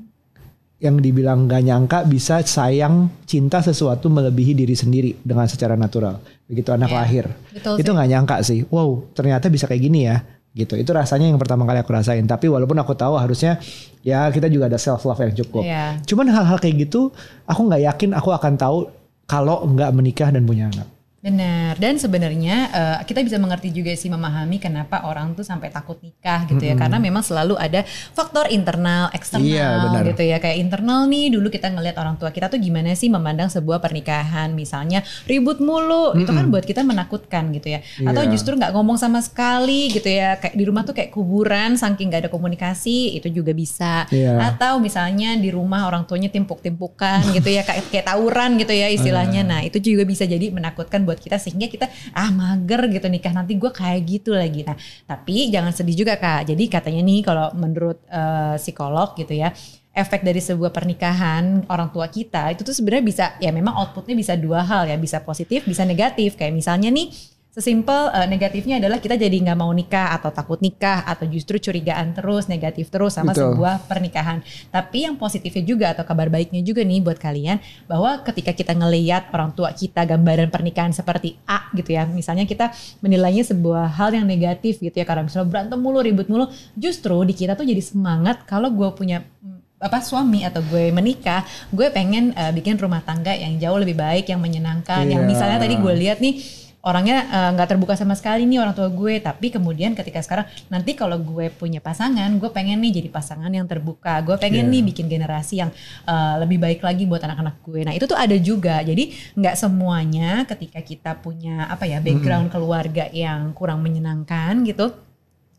yang 0.79 0.99
dibilang 0.99 1.47
gak 1.47 1.63
nyangka 1.63 2.03
bisa 2.03 2.43
sayang 2.43 3.07
cinta 3.23 3.63
sesuatu 3.63 4.11
melebihi 4.11 4.51
diri 4.51 4.75
sendiri 4.75 5.15
dengan 5.23 5.47
secara 5.47 5.79
natural 5.79 6.19
begitu 6.43 6.75
anak 6.75 6.91
Iya, 6.91 6.97
lahir 6.99 7.25
betul 7.55 7.75
itu 7.79 7.89
nggak 7.95 8.09
nyangka 8.11 8.35
sih 8.43 8.67
wow 8.67 8.99
ternyata 9.15 9.47
bisa 9.47 9.63
kayak 9.63 9.79
gini 9.79 10.11
ya 10.11 10.19
gitu. 10.53 10.77
Itu 10.77 10.93
rasanya 10.93 11.29
yang 11.29 11.41
pertama 11.41 11.65
kali 11.65 11.81
aku 11.81 11.91
rasain. 11.93 12.25
Tapi 12.25 12.49
walaupun 12.49 12.77
aku 12.77 12.93
tahu 12.93 13.17
harusnya 13.17 13.57
ya 14.03 14.27
kita 14.29 14.51
juga 14.51 14.67
ada 14.69 14.77
self 14.77 15.01
love 15.07 15.17
yang 15.23 15.33
cukup. 15.33 15.63
Iya. 15.63 15.97
cuman 16.03 16.27
hal-hal 16.29 16.59
kayak 16.59 16.85
gitu 16.85 17.09
aku 17.47 17.61
nggak 17.71 17.81
yakin 17.87 18.09
aku 18.13 18.29
akan 18.35 18.53
tahu 18.59 18.77
kalau 19.25 19.63
nggak 19.63 19.89
menikah 19.95 20.29
dan 20.29 20.43
punya 20.43 20.67
anak 20.69 20.87
Benar. 21.23 21.79
Dan 21.79 21.95
sebenarnya 21.95 22.55
eh, 22.67 22.97
kita 23.07 23.23
bisa 23.23 23.39
mengerti 23.39 23.71
juga 23.71 23.95
sih 23.95 24.11
memahami 24.11 24.59
kenapa 24.59 25.07
orang 25.07 25.31
tuh 25.31 25.47
sampai 25.47 25.71
takut 25.71 25.95
nikah 26.03 26.43
gitu 26.51 26.59
ya. 26.59 26.75
Karena 26.75 26.99
memang 26.99 27.23
selalu 27.23 27.55
ada 27.55 27.87
faktor 28.11 28.51
internal, 28.51 29.07
eksternal 29.15 29.47
Iya, 29.47 29.87
benar. 29.87 30.03
gitu 30.11 30.23
ya. 30.27 30.37
Kayak 30.43 30.57
internal 30.59 31.07
nih 31.07 31.31
dulu 31.31 31.47
kita 31.47 31.71
ngelihat 31.71 31.95
orang 31.95 32.19
tua 32.19 32.27
kita 32.35 32.51
tuh 32.51 32.59
gimana 32.59 32.91
sih 32.91 33.07
memandang 33.07 33.47
sebuah 33.47 33.79
pernikahan. 33.79 34.51
Misalnya 34.51 34.99
ribut 35.23 35.63
mulu, 35.63 36.11
itu 36.19 36.27
kan 36.27 36.51
buat 36.51 36.67
kita 36.67 36.83
menakutkan 36.83 37.55
gitu 37.55 37.71
ya. 37.71 37.79
Atau 38.03 38.27
Iya. 38.27 38.31
justru 38.35 38.59
nggak 38.59 38.75
ngomong 38.75 38.99
sama 38.99 39.23
sekali 39.23 39.95
gitu 39.95 40.11
ya. 40.11 40.35
Kayak 40.43 40.59
di 40.59 40.63
rumah 40.67 40.83
tuh 40.83 40.91
kayak 40.91 41.15
kuburan 41.15 41.79
saking 41.79 42.11
nggak 42.11 42.27
ada 42.27 42.31
komunikasi, 42.35 43.15
itu 43.15 43.31
juga 43.31 43.55
bisa. 43.55 44.11
Iya. 44.11 44.43
Atau 44.51 44.83
misalnya 44.83 45.39
di 45.39 45.47
rumah 45.55 45.87
orang 45.87 46.03
tuanya 46.03 46.27
timpuk-timpukan 46.27 47.31
gitu 47.31 47.47
ya 47.47 47.63
kayak 47.63 47.87
kayak 47.87 48.11
tawuran 48.11 48.59
gitu 48.59 48.75
ya 48.75 48.91
istilahnya. 48.91 49.47
Nah, 49.47 49.63
itu 49.63 49.79
juga 49.79 50.03
bisa 50.03 50.27
jadi 50.27 50.51
menakutkan 50.51 51.07
buat 51.07 51.12
kita 51.17 51.41
sehingga 51.41 51.67
kita 51.69 51.89
ah 52.13 52.29
mager 52.29 52.89
gitu 52.89 53.07
nikah 53.09 53.33
nanti 53.33 53.57
gue 53.57 53.71
kayak 53.71 54.01
gitu 54.05 54.31
lagi. 54.33 54.65
Nah, 54.65 54.77
tapi 55.05 55.49
jangan 55.49 55.71
sedih 55.73 56.05
juga 56.05 56.17
Kak. 56.17 56.49
Jadi 56.49 56.63
katanya 56.69 57.01
nih 57.03 57.19
kalau 57.25 57.47
menurut 57.57 57.99
eh, 58.07 58.55
psikolog 58.61 59.15
gitu 59.17 59.33
ya, 59.33 59.53
efek 59.93 60.25
dari 60.25 60.41
sebuah 60.41 60.73
pernikahan 60.73 61.69
orang 61.69 61.93
tua 61.93 62.09
kita 62.09 62.49
itu 62.49 62.65
tuh 62.65 62.73
sebenarnya 62.73 63.05
bisa 63.05 63.25
ya 63.37 63.53
memang 63.53 63.77
outputnya 63.77 64.17
bisa 64.17 64.33
dua 64.33 64.65
hal 64.65 64.89
ya, 64.89 64.97
bisa 64.97 65.21
positif, 65.21 65.63
bisa 65.69 65.85
negatif. 65.85 66.33
Kayak 66.33 66.53
misalnya 66.57 66.89
nih 66.89 67.32
Sesimpel 67.53 68.09
eh, 68.09 68.25
negatifnya 68.25 68.81
adalah 68.81 68.97
kita 68.97 69.13
jadi 69.13 69.37
nggak 69.45 69.59
mau 69.61 69.69
nikah 69.69 70.09
atau 70.17 70.33
takut 70.33 70.57
nikah 70.57 71.05
atau 71.05 71.29
justru 71.29 71.61
curigaan 71.61 72.09
terus 72.17 72.49
negatif 72.49 72.89
terus 72.89 73.13
sama 73.13 73.29
Betul. 73.29 73.53
sebuah 73.53 73.85
pernikahan. 73.85 74.41
Tapi 74.73 75.05
yang 75.05 75.21
positifnya 75.21 75.61
juga 75.61 75.85
atau 75.93 76.01
kabar 76.01 76.33
baiknya 76.33 76.65
juga 76.65 76.81
nih 76.81 77.05
buat 77.05 77.21
kalian 77.21 77.61
bahwa 77.85 78.25
ketika 78.25 78.57
kita 78.57 78.73
ngeliat 78.73 79.29
orang 79.29 79.53
tua 79.53 79.69
kita 79.69 80.01
gambaran 80.01 80.49
pernikahan 80.49 80.97
seperti 80.97 81.37
A 81.45 81.69
gitu 81.77 81.93
ya, 81.93 82.09
misalnya 82.09 82.49
kita 82.49 82.73
menilainya 83.05 83.45
sebuah 83.45 84.01
hal 84.01 84.17
yang 84.17 84.25
negatif 84.25 84.81
gitu 84.81 84.97
ya 84.97 85.05
karena 85.05 85.29
misalnya 85.29 85.45
berantem 85.45 85.77
mulu 85.77 86.01
ribut 86.01 86.25
mulu, 86.25 86.49
justru 86.73 87.21
di 87.21 87.37
kita 87.37 87.53
tuh 87.53 87.69
jadi 87.69 87.85
semangat 87.85 88.49
kalau 88.49 88.73
gue 88.73 88.89
punya 88.97 89.21
mm, 89.21 89.77
apa 89.77 90.01
suami 90.01 90.41
atau 90.41 90.65
gue 90.65 90.89
menikah, 90.89 91.45
gue 91.69 91.85
pengen 91.93 92.33
eh, 92.33 92.49
bikin 92.49 92.81
rumah 92.81 93.05
tangga 93.05 93.37
yang 93.37 93.61
jauh 93.61 93.77
lebih 93.77 93.93
baik, 93.93 94.33
yang 94.33 94.41
menyenangkan, 94.41 95.05
yang 95.05 95.21
Iya. 95.21 95.29
misalnya 95.29 95.61
tadi 95.61 95.77
gue 95.77 95.93
lihat 96.01 96.17
nih 96.17 96.62
orangnya 96.83 97.17
eh, 97.25 97.49
nggak 97.55 97.67
terbuka 97.71 97.95
sama 97.95 98.13
sekali 98.13 98.43
nih 98.43 98.59
orang 98.59 98.75
tua 98.75 98.91
gue. 98.91 99.23
Tapi 99.23 99.49
kemudian 99.49 99.95
ketika 99.95 100.19
sekarang 100.19 100.45
nanti 100.67 100.93
kalau 100.93 101.15
gue 101.15 101.47
punya 101.49 101.79
pasangan 101.79 102.27
gue 102.35 102.49
pengen 102.51 102.79
nih 102.83 102.99
jadi 103.01 103.09
pasangan 103.09 103.49
yang 103.49 103.65
terbuka. 103.65 104.19
Gue 104.21 104.35
pengen 104.35 104.67
Iya. 104.67 104.73
nih 104.75 104.81
bikin 104.91 105.07
generasi 105.07 105.63
yang 105.63 105.71
eh, 106.05 106.35
lebih 106.43 106.59
baik 106.59 106.83
lagi 106.83 107.07
buat 107.07 107.23
anak-anak 107.23 107.63
gue. 107.63 107.81
Nah 107.87 107.93
itu 107.95 108.05
tuh 108.05 108.19
ada 108.19 108.35
juga. 108.35 108.83
Jadi 108.83 109.15
nggak 109.39 109.55
semuanya 109.55 110.43
ketika 110.43 110.83
kita 110.83 111.11
punya 111.17 111.65
apa 111.71 111.87
ya 111.87 112.03
background 112.03 112.51
keluarga 112.51 113.07
yang 113.09 113.55
kurang 113.55 113.79
menyenangkan 113.79 114.67
gitu 114.67 114.91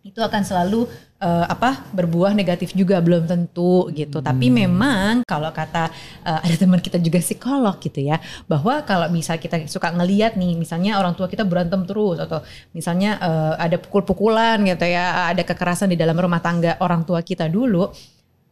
itu 0.04 0.20
akan 0.20 0.44
selalu 0.44 0.84
uh, 1.16 1.48
apa 1.48 1.88
berbuah 1.96 2.36
negatif 2.36 2.76
juga 2.76 3.00
belum 3.00 3.24
tentu 3.24 3.88
gitu. 3.96 4.20
Hmm. 4.20 4.28
Tapi 4.28 4.52
memang 4.52 5.24
kalau 5.24 5.48
kata 5.48 5.88
uh, 6.28 6.44
ada 6.44 6.56
teman 6.60 6.76
kita 6.76 7.00
juga 7.00 7.24
psikolog 7.24 7.80
gitu 7.80 8.04
ya, 8.04 8.20
bahwa 8.44 8.84
kalau 8.84 9.08
misal 9.08 9.40
kita 9.40 9.64
suka 9.64 9.88
ngeliat 9.96 10.36
nih, 10.36 10.60
misalnya 10.60 11.00
orang 11.00 11.16
tua 11.16 11.24
kita 11.24 11.48
berantem 11.48 11.88
terus 11.88 12.20
atau 12.20 12.44
misalnya 12.76 13.16
uh, 13.16 13.54
ada 13.56 13.80
pukul-pukulan 13.80 14.60
gitu 14.68 14.84
ya, 14.84 15.32
ada 15.32 15.40
kekerasan 15.40 15.88
di 15.88 15.96
dalam 15.96 16.20
rumah 16.20 16.44
tangga 16.44 16.76
orang 16.84 17.08
tua 17.08 17.24
kita 17.24 17.48
dulu, 17.48 17.88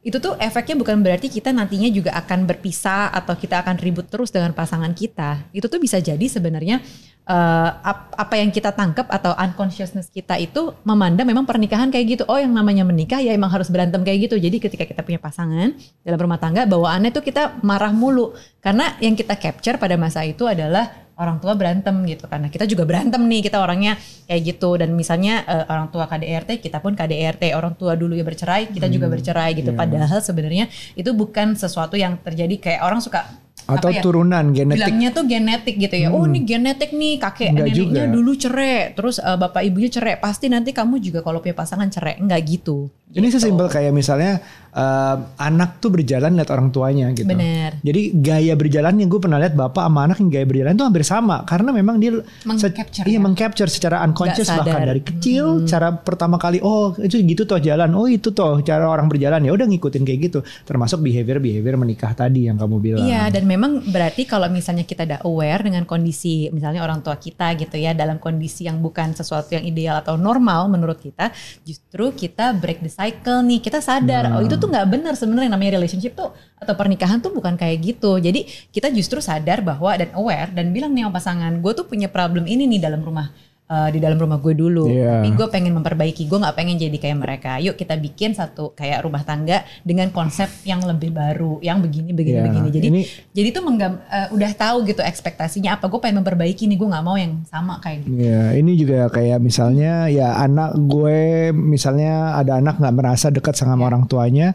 itu 0.02 0.18
tuh 0.18 0.34
efeknya 0.40 0.74
bukan 0.74 0.98
berarti 0.98 1.30
kita 1.30 1.54
nantinya 1.54 1.86
juga 1.92 2.10
akan 2.18 2.42
berpisah 2.48 3.14
atau 3.14 3.38
kita 3.38 3.62
akan 3.62 3.78
ribut 3.78 4.10
terus 4.10 4.34
dengan 4.34 4.50
pasangan 4.50 4.90
kita. 4.96 5.52
Itu 5.54 5.70
tuh 5.70 5.78
bisa 5.78 6.02
jadi 6.02 6.26
sebenarnya 6.26 6.82
uh, 7.26 7.70
apa 8.12 8.34
yang 8.38 8.50
kita 8.50 8.74
tangkap 8.74 9.06
atau 9.10 9.34
unconsciousness 9.36 10.10
kita 10.10 10.38
itu 10.38 10.74
memandang 10.82 11.26
memang 11.26 11.46
pernikahan 11.46 11.90
kayak 11.90 12.06
gitu. 12.18 12.24
Oh, 12.26 12.38
yang 12.38 12.50
namanya 12.54 12.82
menikah 12.82 13.22
ya 13.22 13.34
emang 13.34 13.50
harus 13.50 13.70
berantem 13.70 14.02
kayak 14.02 14.30
gitu. 14.30 14.36
Jadi 14.38 14.56
ketika 14.58 14.84
kita 14.86 15.02
punya 15.06 15.18
pasangan 15.22 15.74
dalam 16.02 16.18
rumah 16.18 16.38
tangga, 16.38 16.66
bawaannya 16.66 17.10
tuh 17.14 17.22
kita 17.22 17.62
marah 17.62 17.94
mulu 17.94 18.34
karena 18.62 18.94
yang 18.98 19.14
kita 19.14 19.38
capture 19.38 19.78
pada 19.78 19.94
masa 19.98 20.22
itu 20.26 20.46
adalah 20.46 21.02
orang 21.22 21.38
tua 21.38 21.52
berantem 21.52 21.92
gitu 22.08 22.24
karena 22.24 22.48
kita 22.48 22.64
juga 22.64 22.88
berantem 22.88 23.20
nih 23.20 23.44
kita 23.44 23.60
orangnya 23.60 24.00
kayak 24.24 24.42
gitu 24.42 24.80
dan 24.80 24.96
misalnya 24.96 25.44
uh, 25.44 25.64
orang 25.68 25.92
tua 25.92 26.08
KDRT 26.08 26.64
kita 26.64 26.80
pun 26.80 26.96
KDRT 26.96 27.52
orang 27.52 27.76
tua 27.76 27.94
dulu 27.94 28.16
ya 28.16 28.24
bercerai 28.24 28.72
kita 28.72 28.88
hmm, 28.88 28.94
juga 28.96 29.06
bercerai 29.12 29.50
gitu 29.52 29.70
yeah. 29.76 29.78
padahal 29.78 30.18
sebenarnya 30.24 30.72
itu 30.96 31.10
bukan 31.12 31.54
sesuatu 31.54 32.00
yang 32.00 32.16
terjadi 32.24 32.56
kayak 32.58 32.80
orang 32.82 33.04
suka 33.04 33.28
atau 33.66 33.90
ya, 33.90 34.02
turunan 34.02 34.50
genetik. 34.50 34.82
Bilangnya 34.82 35.08
tuh 35.14 35.24
genetik 35.26 35.74
gitu 35.78 35.96
ya. 35.96 36.08
Oh, 36.10 36.22
hmm. 36.22 36.24
Oh, 36.24 36.30
ini 36.30 36.40
genetik 36.42 36.90
nih 36.94 37.12
kakek 37.18 37.48
Enggak 37.54 37.66
neneknya 37.70 38.04
juga. 38.06 38.14
dulu 38.14 38.32
cerai, 38.34 38.78
terus 38.94 39.16
uh, 39.22 39.36
bapak 39.38 39.62
ibunya 39.66 39.90
cerai. 39.90 40.18
Pasti 40.18 40.46
nanti 40.50 40.70
kamu 40.74 40.98
juga 40.98 41.20
kalau 41.22 41.38
punya 41.38 41.56
pasangan 41.56 41.88
cerai. 41.88 42.18
Enggak 42.18 42.40
gitu. 42.46 42.90
Ini 43.12 43.28
gitu. 43.28 43.36
sesimpel 43.36 43.68
kayak 43.68 43.92
misalnya 43.92 44.40
uh, 44.72 45.16
anak 45.36 45.78
tuh 45.78 45.92
berjalan 45.92 46.32
lihat 46.32 46.48
orang 46.48 46.72
tuanya 46.72 47.12
gitu. 47.12 47.28
Bener. 47.28 47.76
Jadi 47.84 48.02
gaya 48.16 48.54
berjalan 48.56 48.96
yang 48.96 49.08
gue 49.12 49.20
pernah 49.20 49.36
lihat 49.36 49.52
bapak 49.52 49.84
sama 49.84 50.00
anak 50.08 50.16
yang 50.24 50.30
gaya 50.32 50.46
berjalan 50.48 50.72
tuh 50.74 50.86
hampir 50.88 51.04
sama 51.04 51.36
karena 51.44 51.70
memang 51.76 51.96
dia 52.00 52.12
mengcapture 52.48 53.04
iya 53.04 53.16
ya? 53.16 53.20
mengcapture 53.20 53.70
secara 53.70 54.00
unconscious 54.04 54.48
bahkan 54.48 54.88
dari 54.88 55.02
kecil 55.04 55.62
hmm. 55.62 55.68
cara 55.68 55.88
pertama 55.92 56.40
kali 56.40 56.64
oh 56.64 56.96
itu 56.98 57.20
gitu 57.20 57.44
toh 57.44 57.60
jalan 57.60 57.92
oh 57.92 58.08
itu 58.08 58.32
toh 58.32 58.60
cara 58.64 58.88
orang 58.88 59.06
berjalan 59.12 59.44
ya 59.44 59.52
udah 59.52 59.66
ngikutin 59.68 60.02
kayak 60.08 60.20
gitu 60.32 60.40
termasuk 60.64 61.04
behavior 61.04 61.36
behavior 61.36 61.76
menikah 61.76 62.16
tadi 62.16 62.48
yang 62.48 62.56
kamu 62.56 62.76
bilang. 62.80 63.04
Iya 63.04 63.28
dan 63.28 63.44
memang 63.44 63.84
berarti 63.84 64.24
kalau 64.24 64.48
misalnya 64.48 64.88
kita 64.88 65.04
udah 65.04 65.20
aware 65.28 65.62
dengan 65.68 65.84
kondisi 65.84 66.48
misalnya 66.48 66.80
orang 66.80 67.04
tua 67.04 67.20
kita 67.20 67.52
gitu 67.60 67.76
ya 67.76 67.92
dalam 67.92 68.16
kondisi 68.16 68.64
yang 68.64 68.80
bukan 68.80 69.12
sesuatu 69.12 69.52
yang 69.52 69.64
ideal 69.68 70.00
atau 70.00 70.16
normal 70.16 70.72
menurut 70.72 70.96
kita 70.96 71.28
justru 71.66 72.14
kita 72.16 72.56
break 72.56 72.80
the 72.80 72.92
cycle 73.02 73.42
nih 73.42 73.58
kita 73.58 73.82
sadar 73.82 74.30
hmm. 74.30 74.34
oh 74.38 74.42
itu 74.46 74.54
tuh 74.54 74.70
nggak 74.70 74.86
benar 74.86 75.18
sebenarnya. 75.18 75.50
Namanya 75.50 75.82
relationship 75.82 76.14
tuh 76.14 76.30
atau 76.62 76.74
pernikahan 76.78 77.18
tuh 77.18 77.34
bukan 77.34 77.58
kayak 77.58 77.82
gitu. 77.82 78.22
Jadi 78.22 78.46
kita 78.70 78.94
justru 78.94 79.18
sadar 79.18 79.66
bahwa 79.66 79.90
dan 79.98 80.14
aware 80.14 80.54
dan 80.54 80.70
bilang 80.70 80.94
nih 80.94 81.10
sama 81.10 81.18
pasangan 81.18 81.52
gue 81.58 81.72
tuh 81.74 81.86
punya 81.90 82.06
problem 82.06 82.46
ini 82.46 82.70
nih 82.70 82.80
dalam 82.86 83.02
rumah 83.02 83.34
uh, 83.72 83.88
di 83.88 83.98
dalam 84.04 84.20
rumah 84.20 84.36
gue 84.36 84.52
dulu. 84.52 84.92
Yeah. 84.92 85.24
Tapi 85.24 85.32
gue 85.32 85.48
pengen 85.48 85.72
memperbaiki, 85.80 86.28
gue 86.28 86.36
nggak 86.36 86.52
pengen 86.52 86.76
jadi 86.76 86.96
kayak 87.00 87.16
mereka. 87.16 87.56
Yuk 87.64 87.80
kita 87.80 87.96
bikin 87.96 88.36
satu 88.36 88.76
kayak 88.76 89.00
rumah 89.00 89.24
tangga 89.24 89.64
dengan 89.80 90.12
konsep 90.12 90.52
yang 90.68 90.84
lebih 90.84 91.16
baru, 91.16 91.56
yang 91.64 91.80
begini 91.80 92.12
begini 92.12 92.38
yeah. 92.44 92.46
begini. 92.52 92.68
Jadi 92.68 92.86
ini, 92.92 93.02
jadi 93.32 93.48
tuh 93.56 93.62
menggam, 93.64 93.96
uh, 94.04 94.28
udah 94.36 94.52
tahu 94.52 94.84
gitu 94.84 95.00
ekspektasinya 95.00 95.80
apa. 95.80 95.88
Gue 95.88 96.04
pengen 96.04 96.20
memperbaiki 96.20 96.68
nih, 96.68 96.76
gue 96.76 96.88
nggak 96.92 97.04
mau 97.04 97.16
yang 97.16 97.40
sama 97.48 97.80
kayak 97.80 98.04
gitu. 98.04 98.20
Iya, 98.20 98.28
yeah, 98.28 98.46
ini 98.52 98.72
juga 98.76 99.08
kayak 99.08 99.40
misalnya 99.40 100.12
ya 100.12 100.36
anak 100.36 100.76
gue 100.76 101.50
misalnya 101.56 102.36
ada 102.36 102.60
anak 102.60 102.76
nggak 102.76 102.94
merasa 102.94 103.32
dekat 103.32 103.56
sama 103.56 103.80
yeah. 103.80 103.88
orang 103.88 104.02
tuanya, 104.04 104.48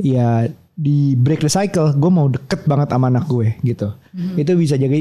ya 0.00 0.50
di 0.74 1.14
break 1.14 1.46
the 1.46 1.46
cycle, 1.46 1.94
gue 1.94 2.10
mau 2.10 2.26
deket 2.26 2.66
banget 2.66 2.90
sama 2.90 3.06
anak 3.06 3.30
gue 3.30 3.54
gitu. 3.62 3.94
Mm-hmm. 4.10 4.42
Itu 4.42 4.52
bisa 4.58 4.74
jadi 4.74 4.96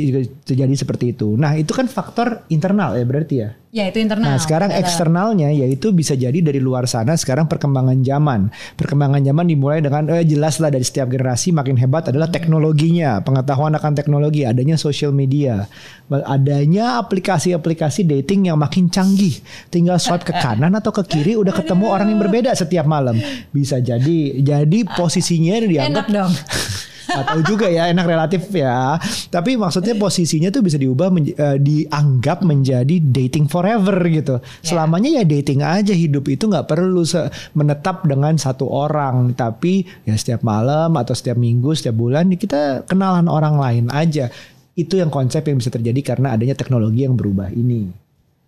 terjadi 0.46 0.74
seperti 0.78 1.18
itu. 1.18 1.34
Nah 1.34 1.58
itu 1.58 1.74
kan 1.74 1.90
faktor 1.90 2.46
internal 2.54 2.94
ya 2.94 3.02
berarti 3.02 3.36
ya. 3.42 3.58
Ya 3.74 3.90
itu 3.90 3.98
internal. 3.98 4.30
Nah 4.30 4.38
sekarang 4.38 4.70
adalah. 4.70 4.86
eksternalnya 4.86 5.50
yaitu 5.50 5.90
bisa 5.90 6.14
jadi 6.14 6.46
dari 6.46 6.62
luar 6.62 6.86
sana. 6.86 7.18
Sekarang 7.18 7.50
perkembangan 7.50 8.06
zaman, 8.06 8.54
perkembangan 8.78 9.26
zaman 9.26 9.50
dimulai 9.50 9.82
dengan 9.82 10.06
eh, 10.14 10.22
jelas 10.22 10.62
lah 10.62 10.70
dari 10.70 10.86
setiap 10.86 11.10
generasi 11.10 11.50
makin 11.50 11.82
hebat 11.82 12.06
adalah 12.06 12.30
mm-hmm. 12.30 12.38
teknologinya, 12.38 13.26
pengetahuan 13.26 13.74
akan 13.74 13.98
teknologi, 13.98 14.46
adanya 14.46 14.78
social 14.78 15.10
media, 15.10 15.66
adanya 16.06 17.02
aplikasi-aplikasi 17.02 18.06
dating 18.06 18.54
yang 18.54 18.62
makin 18.62 18.94
canggih. 18.94 19.42
Tinggal 19.74 19.98
swipe 19.98 20.22
ke 20.22 20.38
kanan 20.46 20.78
atau 20.78 20.94
ke 20.94 21.10
kiri 21.10 21.34
udah 21.34 21.58
ketemu 21.58 21.90
orang 21.90 22.14
yang 22.14 22.22
berbeda 22.22 22.54
setiap 22.54 22.86
malam. 22.86 23.18
Bisa 23.50 23.82
jadi 23.82 24.38
jadi 24.38 24.80
posisinya 24.86 25.58
dianggap 25.66 26.06
enak 26.06 26.08
dong. 26.14 26.34
atau 27.22 27.40
juga 27.46 27.70
ya 27.70 27.90
enak 27.94 28.06
relatif 28.10 28.50
ya. 28.50 28.98
Tapi 29.30 29.56
maksudnya 29.60 29.94
posisinya 29.94 30.50
tuh 30.50 30.66
bisa 30.66 30.82
diubah 30.82 31.14
men, 31.14 31.30
uh, 31.38 31.58
dianggap 31.62 32.42
menjadi 32.42 32.98
dating 33.00 33.46
forever 33.46 33.94
gitu. 34.10 34.42
Yeah. 34.42 34.66
Selamanya 34.66 35.22
ya 35.22 35.24
dating 35.24 35.62
aja 35.62 35.94
hidup 35.94 36.26
itu 36.32 36.50
nggak 36.50 36.66
perlu 36.66 37.06
menetap 37.54 38.08
dengan 38.08 38.36
satu 38.36 38.66
orang, 38.68 39.38
tapi 39.38 39.86
ya 40.08 40.18
setiap 40.18 40.42
malam 40.42 40.96
atau 40.98 41.14
setiap 41.14 41.38
minggu, 41.38 41.78
setiap 41.78 41.96
bulan 41.96 42.34
kita 42.34 42.88
kenalan 42.90 43.30
orang 43.30 43.56
lain 43.60 43.86
aja. 43.94 44.34
Itu 44.74 44.98
yang 44.98 45.14
konsep 45.14 45.46
yang 45.46 45.62
bisa 45.62 45.70
terjadi 45.70 46.16
karena 46.16 46.34
adanya 46.34 46.58
teknologi 46.58 47.06
yang 47.06 47.14
berubah 47.14 47.54
ini. 47.54 47.94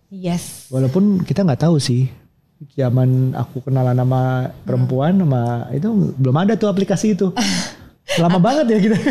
Yes. 0.10 0.70
Walaupun 0.74 1.22
kita 1.22 1.46
nggak 1.46 1.70
tahu 1.70 1.78
sih 1.78 2.10
zaman 2.74 3.36
aku 3.36 3.68
kenalan 3.68 4.00
sama 4.00 4.50
perempuan 4.64 5.20
sama 5.20 5.68
itu 5.76 6.16
belum 6.16 6.36
ada 6.40 6.54
tuh 6.56 6.72
aplikasi 6.72 7.14
itu. 7.14 7.30
Lama 8.20 8.40
banget 8.40 8.66
ya 8.72 8.78
kita. 8.80 8.98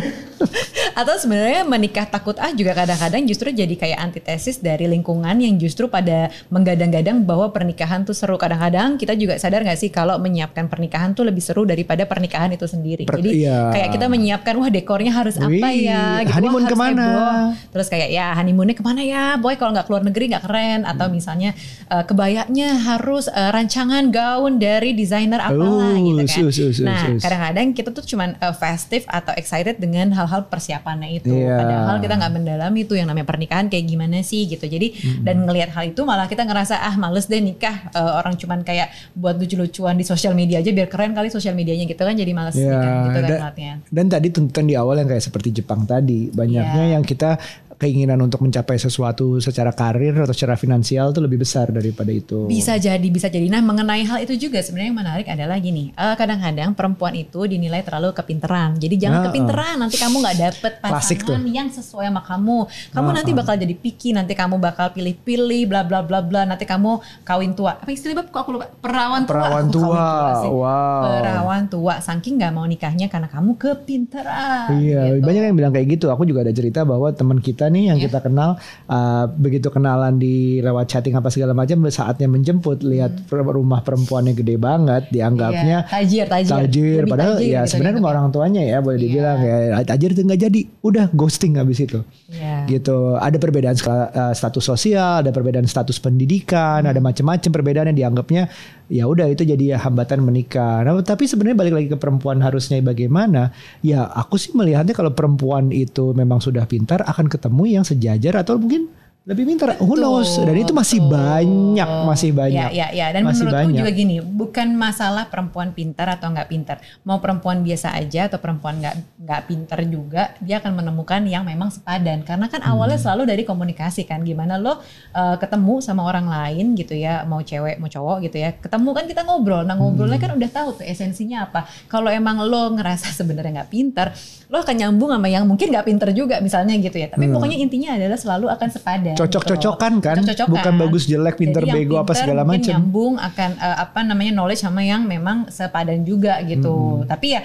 Atau 0.95 1.19
sebenarnya 1.19 1.67
menikah 1.67 2.07
takut 2.07 2.39
ah 2.39 2.55
juga 2.55 2.71
kadang-kadang 2.79 3.27
justru 3.27 3.51
jadi 3.51 3.75
kayak 3.75 3.99
antitesis 3.99 4.63
dari 4.63 4.87
lingkungan 4.87 5.35
yang 5.43 5.59
justru 5.59 5.91
pada 5.91 6.31
menggadang-gadang 6.55 7.27
bahwa 7.27 7.51
pernikahan 7.51 8.07
tuh 8.07 8.15
seru. 8.15 8.39
Kadang-kadang 8.39 8.95
kita 8.95 9.19
juga 9.19 9.35
sadar 9.43 9.67
gak 9.67 9.75
sih 9.75 9.91
kalau 9.91 10.15
menyiapkan 10.23 10.71
pernikahan 10.71 11.11
tuh 11.19 11.27
lebih 11.27 11.43
seru 11.43 11.67
daripada 11.67 12.07
pernikahan 12.07 12.55
itu 12.55 12.71
sendiri. 12.71 13.11
Per, 13.11 13.19
jadi 13.19 13.31
iya. 13.35 13.59
kayak 13.75 13.89
kita 13.99 14.07
menyiapkan 14.07 14.55
wah 14.55 14.71
dekornya 14.71 15.11
harus 15.11 15.35
Wih, 15.43 15.59
apa 15.59 15.69
ya 15.75 16.03
gitu. 16.23 16.31
Honeymoon 16.39 16.63
wah, 16.63 16.71
ke 16.71 16.77
mana? 16.79 17.03
Heboh. 17.03 17.45
Terus 17.75 17.87
kayak 17.91 18.09
ya 18.15 18.27
honeymoonnya 18.39 18.77
ke 18.79 18.85
mana 18.87 19.01
ya? 19.03 19.35
Boy 19.35 19.59
kalau 19.59 19.75
nggak 19.75 19.91
keluar 19.91 20.07
negeri 20.07 20.31
nggak 20.31 20.45
keren. 20.47 20.81
Atau 20.87 21.11
hmm. 21.11 21.15
misalnya 21.19 21.51
uh, 21.91 22.07
kebayanya 22.07 22.79
harus 22.79 23.27
uh, 23.27 23.51
rancangan 23.51 24.15
gaun 24.15 24.63
dari 24.63 24.95
desainer 24.95 25.43
apalah 25.43 25.91
uh, 25.91 25.99
gitu 25.99 26.23
kan. 26.23 26.87
Nah 26.87 27.03
kadang-kadang 27.19 27.67
kita 27.75 27.91
tuh 27.91 28.07
cuman 28.07 28.39
uh, 28.39 28.55
festive 28.55 29.03
atau 29.11 29.35
excited 29.35 29.83
dengan 29.83 30.15
hal-hal 30.15 30.47
persiapan 30.47 30.84
persiapannya 30.85 31.09
itu. 31.17 31.33
Yeah. 31.33 31.57
Padahal 31.57 31.97
kita 32.05 32.15
nggak 32.21 32.33
mendalami 32.37 32.79
itu 32.85 32.95
yang 32.95 33.09
namanya 33.09 33.27
pernikahan 33.27 33.67
kayak 33.73 33.85
gimana 33.89 34.21
sih 34.21 34.45
gitu. 34.45 34.69
Jadi 34.69 34.93
mm-hmm. 34.93 35.25
dan 35.25 35.37
ngelihat 35.49 35.71
hal 35.73 35.85
itu 35.89 36.05
malah 36.05 36.29
kita 36.29 36.45
ngerasa 36.45 36.85
ah 36.85 36.95
males 37.01 37.25
deh 37.25 37.41
nikah 37.41 37.89
uh, 37.97 38.21
orang 38.21 38.37
cuman 38.37 38.61
kayak 38.61 38.93
buat 39.17 39.41
lucu-lucuan 39.41 39.97
di 39.97 40.05
sosial 40.05 40.37
media 40.37 40.61
aja 40.61 40.69
biar 40.69 40.93
keren 40.93 41.17
kali 41.17 41.33
sosial 41.33 41.57
medianya 41.57 41.89
gitu 41.89 42.05
kan 42.05 42.13
jadi 42.13 42.33
males 42.37 42.55
yeah. 42.55 42.77
nikah 42.77 42.93
gitu 42.93 43.19
kan 43.25 43.53
dan, 43.57 43.77
Dan 43.89 44.07
tadi 44.13 44.29
tuntutan 44.29 44.69
di 44.69 44.75
awal 44.77 45.01
yang 45.01 45.09
kayak 45.09 45.25
seperti 45.25 45.49
Jepang 45.65 45.89
tadi 45.89 46.29
banyaknya 46.29 46.85
yeah. 46.93 46.95
yang 47.01 47.03
kita 47.07 47.41
keinginan 47.79 48.19
untuk 48.25 48.43
mencapai 48.43 48.77
sesuatu 48.81 49.39
secara 49.39 49.71
karir 49.71 50.17
atau 50.17 50.35
secara 50.35 50.59
finansial 50.59 51.13
itu 51.15 51.21
lebih 51.23 51.43
besar 51.45 51.71
daripada 51.71 52.11
itu. 52.11 52.49
Bisa 52.51 52.75
jadi, 52.81 53.05
bisa 53.09 53.31
jadi. 53.31 53.47
Nah 53.47 53.63
mengenai 53.63 54.03
hal 54.03 54.19
itu 54.25 54.49
juga 54.49 54.59
sebenarnya 54.65 54.89
yang 54.91 54.99
menarik 54.99 55.27
adalah 55.31 55.57
gini, 55.61 55.93
uh, 55.95 56.17
kadang-kadang 56.19 56.73
perempuan 56.73 57.15
itu 57.15 57.47
dinilai 57.47 57.85
terlalu 57.85 58.17
kepinteran. 58.17 58.81
Jadi 58.81 58.95
jangan 58.99 59.21
nah, 59.23 59.27
kepinteran, 59.31 59.75
nanti 59.79 59.97
kamu 60.01 60.17
nggak 60.25 60.37
dapet 60.41 60.73
pasangan 60.83 61.43
yang 61.47 61.69
sesuai 61.69 62.11
sama 62.11 62.23
kamu. 62.25 62.59
Kamu 62.97 63.09
nah, 63.11 63.15
nanti 63.21 63.31
bakal 63.37 63.55
jadi 63.61 63.75
picky, 63.77 64.17
nanti 64.17 64.33
kamu 64.33 64.57
bakal 64.59 64.91
pilih-pilih, 64.97 65.69
bla 65.69 65.87
bla 65.87 66.01
bla 66.03 66.25
bla. 66.25 66.43
Nanti 66.49 66.65
kamu 66.65 66.99
kawin 67.23 67.53
tua. 67.53 67.79
Apa 67.79 67.91
istilah 67.93 68.25
kok 68.25 68.35
aku 68.35 68.59
lupa? 68.59 68.67
Perawan 68.81 69.23
tua. 69.29 69.33
Perawan 69.35 69.67
tua. 69.69 70.09
tua 70.43 70.65
wow. 70.65 71.03
Perawan 71.21 71.63
tua. 71.69 71.95
Saking 72.01 72.41
nggak 72.41 72.53
mau 72.55 72.67
nikahnya 72.67 73.07
karena 73.11 73.29
kamu 73.29 73.57
kepinteran. 73.59 74.69
Iya, 74.81 75.19
gitu. 75.19 75.27
banyak 75.27 75.43
yang 75.53 75.57
bilang 75.57 75.73
kayak 75.75 75.87
gitu. 75.99 76.07
Aku 76.11 76.25
juga 76.25 76.47
ada 76.47 76.53
cerita 76.55 76.83
bahwa 76.87 77.11
teman 77.13 77.39
kita 77.43 77.64
kita 77.65 77.73
nih 77.73 77.85
yang 77.89 77.99
yeah. 77.99 78.07
kita 78.13 78.19
kenal 78.21 78.51
uh, 78.93 79.25
begitu 79.33 79.69
kenalan 79.73 80.21
di 80.21 80.61
lewat 80.61 80.85
chatting 80.93 81.17
apa 81.17 81.33
segala 81.33 81.57
macam 81.57 81.81
saatnya 81.89 82.29
menjemput 82.29 82.85
lihat 82.85 83.25
hmm. 83.33 83.49
rumah 83.49 83.81
perempuannya 83.81 84.37
gede 84.37 84.61
banget 84.61 85.09
dianggapnya 85.09 85.89
yeah. 85.89 85.93
tajir 85.93 86.27
tajir, 86.29 86.53
tajir. 86.53 87.03
padahal 87.09 87.41
tajir, 87.41 87.49
ya 87.49 87.61
gitu, 87.65 87.71
sebenarnya 87.73 87.97
rumah 88.05 88.13
orang 88.13 88.29
tuanya 88.29 88.63
ya 88.63 88.79
boleh 88.85 88.99
yeah. 89.01 89.05
dibilang 89.09 89.39
ya 89.41 89.57
tajir 89.89 90.11
itu 90.13 90.21
nggak 90.29 90.41
jadi 90.45 90.61
udah 90.85 91.07
ghosting 91.17 91.57
habis 91.57 91.81
itu 91.81 92.01
yeah. 92.29 92.69
gitu 92.69 93.17
ada 93.17 93.37
perbedaan 93.41 93.77
uh, 93.89 94.35
status 94.37 94.65
sosial 94.65 95.25
ada 95.25 95.33
perbedaan 95.33 95.65
status 95.65 95.97
pendidikan 95.97 96.85
hmm. 96.85 96.93
ada 96.93 97.01
macam-macam 97.01 97.51
perbedaan 97.51 97.89
yang 97.95 97.99
dianggapnya 98.13 98.53
ya 98.89 99.09
udah 99.09 99.31
itu 99.33 99.45
jadi 99.45 99.81
hambatan 99.81 100.21
menikah. 100.25 100.85
Nah, 100.85 101.01
tapi 101.01 101.25
sebenarnya 101.25 101.57
balik 101.57 101.75
lagi 101.77 101.89
ke 101.93 101.99
perempuan 101.99 102.41
harusnya 102.45 102.81
bagaimana? 102.85 103.53
Ya 103.81 104.05
aku 104.05 104.37
sih 104.37 104.53
melihatnya 104.53 104.93
kalau 104.93 105.13
perempuan 105.13 105.73
itu 105.73 106.13
memang 106.13 106.41
sudah 106.41 106.69
pintar 106.69 107.01
akan 107.05 107.29
ketemu 107.29 107.81
yang 107.81 107.85
sejajar 107.85 108.45
atau 108.45 108.61
mungkin 108.61 108.93
lebih 109.25 109.49
pintar. 109.49 109.81
Who 109.81 109.97
knows? 109.97 110.37
Dan 110.37 110.53
itu 110.53 110.77
masih 110.77 111.01
Betul. 111.01 111.17
banyak, 111.17 111.91
masih 112.05 112.31
banyak. 112.31 112.69
Ya, 112.69 112.69
ya, 112.69 112.87
ya. 112.93 113.07
Dan 113.09 113.25
Masih 113.25 113.49
menurutku 113.49 113.57
banyak. 113.73 113.79
juga 113.81 113.91
gini, 113.91 114.17
bukan 114.21 114.69
masalah 114.77 115.33
perempuan 115.33 115.73
pintar 115.73 116.13
atau 116.13 116.29
nggak 116.29 116.45
pintar. 116.45 116.77
Mau 117.03 117.25
perempuan 117.25 117.65
biasa 117.65 117.97
aja 117.97 118.29
atau 118.29 118.37
perempuan 118.37 118.85
nggak 118.85 119.25
nggak 119.25 119.41
pintar 119.49 119.81
juga, 119.89 120.23
dia 120.45 120.61
akan 120.61 120.77
menemukan 120.77 121.25
yang 121.25 121.41
memang 121.43 121.73
sepadan. 121.73 122.21
Karena 122.21 122.53
kan 122.53 122.61
awalnya 122.63 123.01
Hmm. 123.01 123.05
selalu 123.09 123.23
dari 123.25 123.43
komunikasi 123.43 124.05
kan, 124.05 124.21
gimana 124.21 124.61
lo 124.61 124.77
uh, 124.77 125.37
ketemu 125.41 125.81
sama 125.81 126.05
orang 126.05 126.29
lain 126.29 126.77
gitu 126.77 126.93
ya, 126.93 127.25
mau 127.25 127.41
cewek 127.41 127.81
mau 127.81 127.89
cowok 127.89 128.29
gitu 128.29 128.37
ya, 128.39 128.53
ketemu 128.53 128.93
kan 128.93 129.05
kita 129.09 129.25
ngobrol. 129.25 129.65
Nah 129.65 129.73
ngobrolnya 129.75 130.21
Hmm. 130.21 130.25
kan 130.29 130.37
udah 130.37 130.51
tahu 130.53 130.69
tuh 130.79 130.85
esensinya 130.85 131.49
apa. 131.49 131.65
Kalau 131.89 132.13
emang 132.13 132.45
lo 132.45 132.77
ngerasa 132.77 133.09
sebenarnya 133.11 133.65
nggak 133.65 133.71
pintar, 133.73 134.13
lo 134.53 134.61
akan 134.61 134.77
nyambung 134.77 135.09
sama 135.09 135.33
yang 135.33 135.49
mungkin 135.49 135.73
nggak 135.73 135.87
pintar 135.89 136.13
juga 136.13 136.45
misalnya 136.45 136.77
gitu 136.77 137.01
ya. 137.01 137.09
Tapi 137.09 137.25
pokoknya 137.33 137.57
intinya 137.57 137.97
adalah 137.97 138.21
selalu 138.21 138.53
akan 138.53 138.69
sepadan. 138.69 139.14
Hmm. 139.15 139.21
Cocok-cocokan 139.21 139.93
kan? 139.99 140.17
Cocok-cocokan. 140.19 140.53
Bukan 140.53 140.75
bagus, 140.77 141.03
jelek, 141.05 141.35
pinter, 141.37 141.63
Jadi 141.63 141.73
bego, 141.73 141.95
apa 141.97 142.07
pinter 142.09 142.19
segala 142.21 142.43
mungkin 142.43 142.61
macem. 142.61 142.73
nyambung 142.75 143.15
akan 143.17 143.51
eh, 143.57 143.77
apa 143.81 144.01
namanya 144.03 144.33
knowledge 144.35 144.61
sama 144.61 144.83
yang 144.83 145.03
memang 145.05 145.49
sepadan 145.49 146.03
juga 146.03 146.43
gitu. 146.43 146.75
Tapi 147.05 147.27
ya 147.31 147.43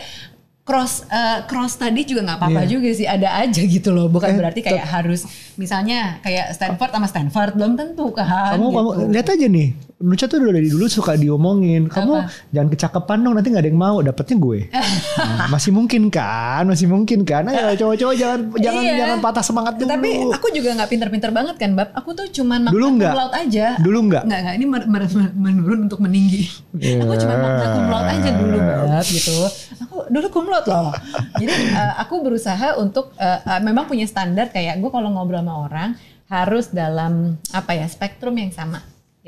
cross 0.62 1.02
eh, 1.04 1.40
cross 1.44 1.76
tadi 1.76 2.04
juga 2.04 2.22
nggak 2.24 2.38
apa-apa 2.38 2.62
Iya. 2.62 2.70
juga 2.70 2.90
sih 2.92 3.06
ada 3.06 3.30
aja 3.36 3.58
gitu 3.60 3.90
loh. 3.90 4.06
Bukan 4.06 4.30
Eh, 4.30 4.38
berarti 4.38 4.62
kayak 4.62 4.86
harus 4.86 5.26
misalnya 5.56 6.18
kayak 6.20 6.54
Stanford 6.54 6.92
sama 6.92 7.08
Stanford 7.08 7.52
belum 7.54 7.74
tentu 7.74 8.10
kan. 8.12 8.54
Kamu, 8.54 8.66
gitu. 8.66 8.78
kamu 8.78 8.90
lihat 9.10 9.28
aja 9.28 9.48
nih, 9.48 9.68
Nucha 10.00 10.32
tuh 10.32 10.40
dari 10.40 10.72
dulu 10.72 10.88
suka 10.88 11.14
diomongin. 11.14 11.92
Kamu 11.92 12.14
Apa? 12.16 12.32
jangan 12.50 12.70
kecakepan 12.72 13.20
dong, 13.20 13.36
nanti 13.36 13.52
nggak 13.52 13.64
ada 13.64 13.70
yang 13.70 13.78
mau. 13.78 13.98
Dapetnya 14.00 14.36
gue. 14.38 14.60
Nah, 15.20 15.52
masih 15.52 15.72
mungkin 15.72 16.08
kan, 16.08 16.64
masih 16.64 16.88
mungkin 16.88 17.24
kan. 17.24 17.44
Ayo 17.46 17.76
cowok-cowok 17.76 18.16
jangan 18.16 18.40
jangan 18.56 18.82
Iya. 18.82 18.96
jangan 18.98 19.18
patah 19.20 19.44
semangat 19.44 19.74
dulu. 19.76 19.92
Tapi 19.92 20.10
aku 20.32 20.48
juga 20.52 20.70
nggak 20.74 20.90
pinter-pinter 20.90 21.32
banget 21.32 21.56
kan, 21.56 21.76
Bab. 21.76 21.92
Aku 21.92 22.12
tuh 22.12 22.28
cuman 22.30 22.68
Dulu 22.68 22.88
makna 22.88 22.96
nggak? 22.98 23.12
cum 23.12 23.20
laude 23.20 23.36
aja. 23.36 23.66
Dulu 23.78 24.00
nggak? 24.08 24.24
Nggak, 24.24 24.40
nggak. 24.40 24.56
Ini 24.56 24.66
mer- 24.66 24.88
mer- 24.88 25.12
mer- 25.12 25.36
menurun 25.36 25.80
untuk 25.86 26.00
meninggi. 26.00 26.48
Iya. 26.76 27.04
Aku 27.04 27.14
cuma 27.20 27.36
makna 27.36 27.66
cum 27.70 27.86
laude 27.88 28.10
aja 28.10 28.30
dulu, 28.32 28.58
Bab, 28.58 29.04
gitu. 29.06 29.36
Aku 29.80 29.96
dulu 30.08 30.28
cum 30.30 30.46
laude 30.48 30.68
loh. 30.70 30.94
Jadi 31.36 31.54
eh, 31.70 31.94
aku 32.00 32.16
berusaha 32.20 32.68
untuk 32.76 33.12
eh, 33.16 33.40
eh, 33.40 33.60
memang 33.60 33.84
punya 33.86 34.08
standar 34.08 34.48
kayak 34.50 34.80
gue 34.80 34.90
kalau 34.90 35.12
ngobrol 35.12 35.40
sama 35.40 35.56
orang 35.62 35.90
harus 36.28 36.70
dalam 36.70 37.36
apa 37.52 37.72
ya 37.74 37.86
spektrum 37.86 38.34
yang 38.34 38.52
sama 38.52 38.80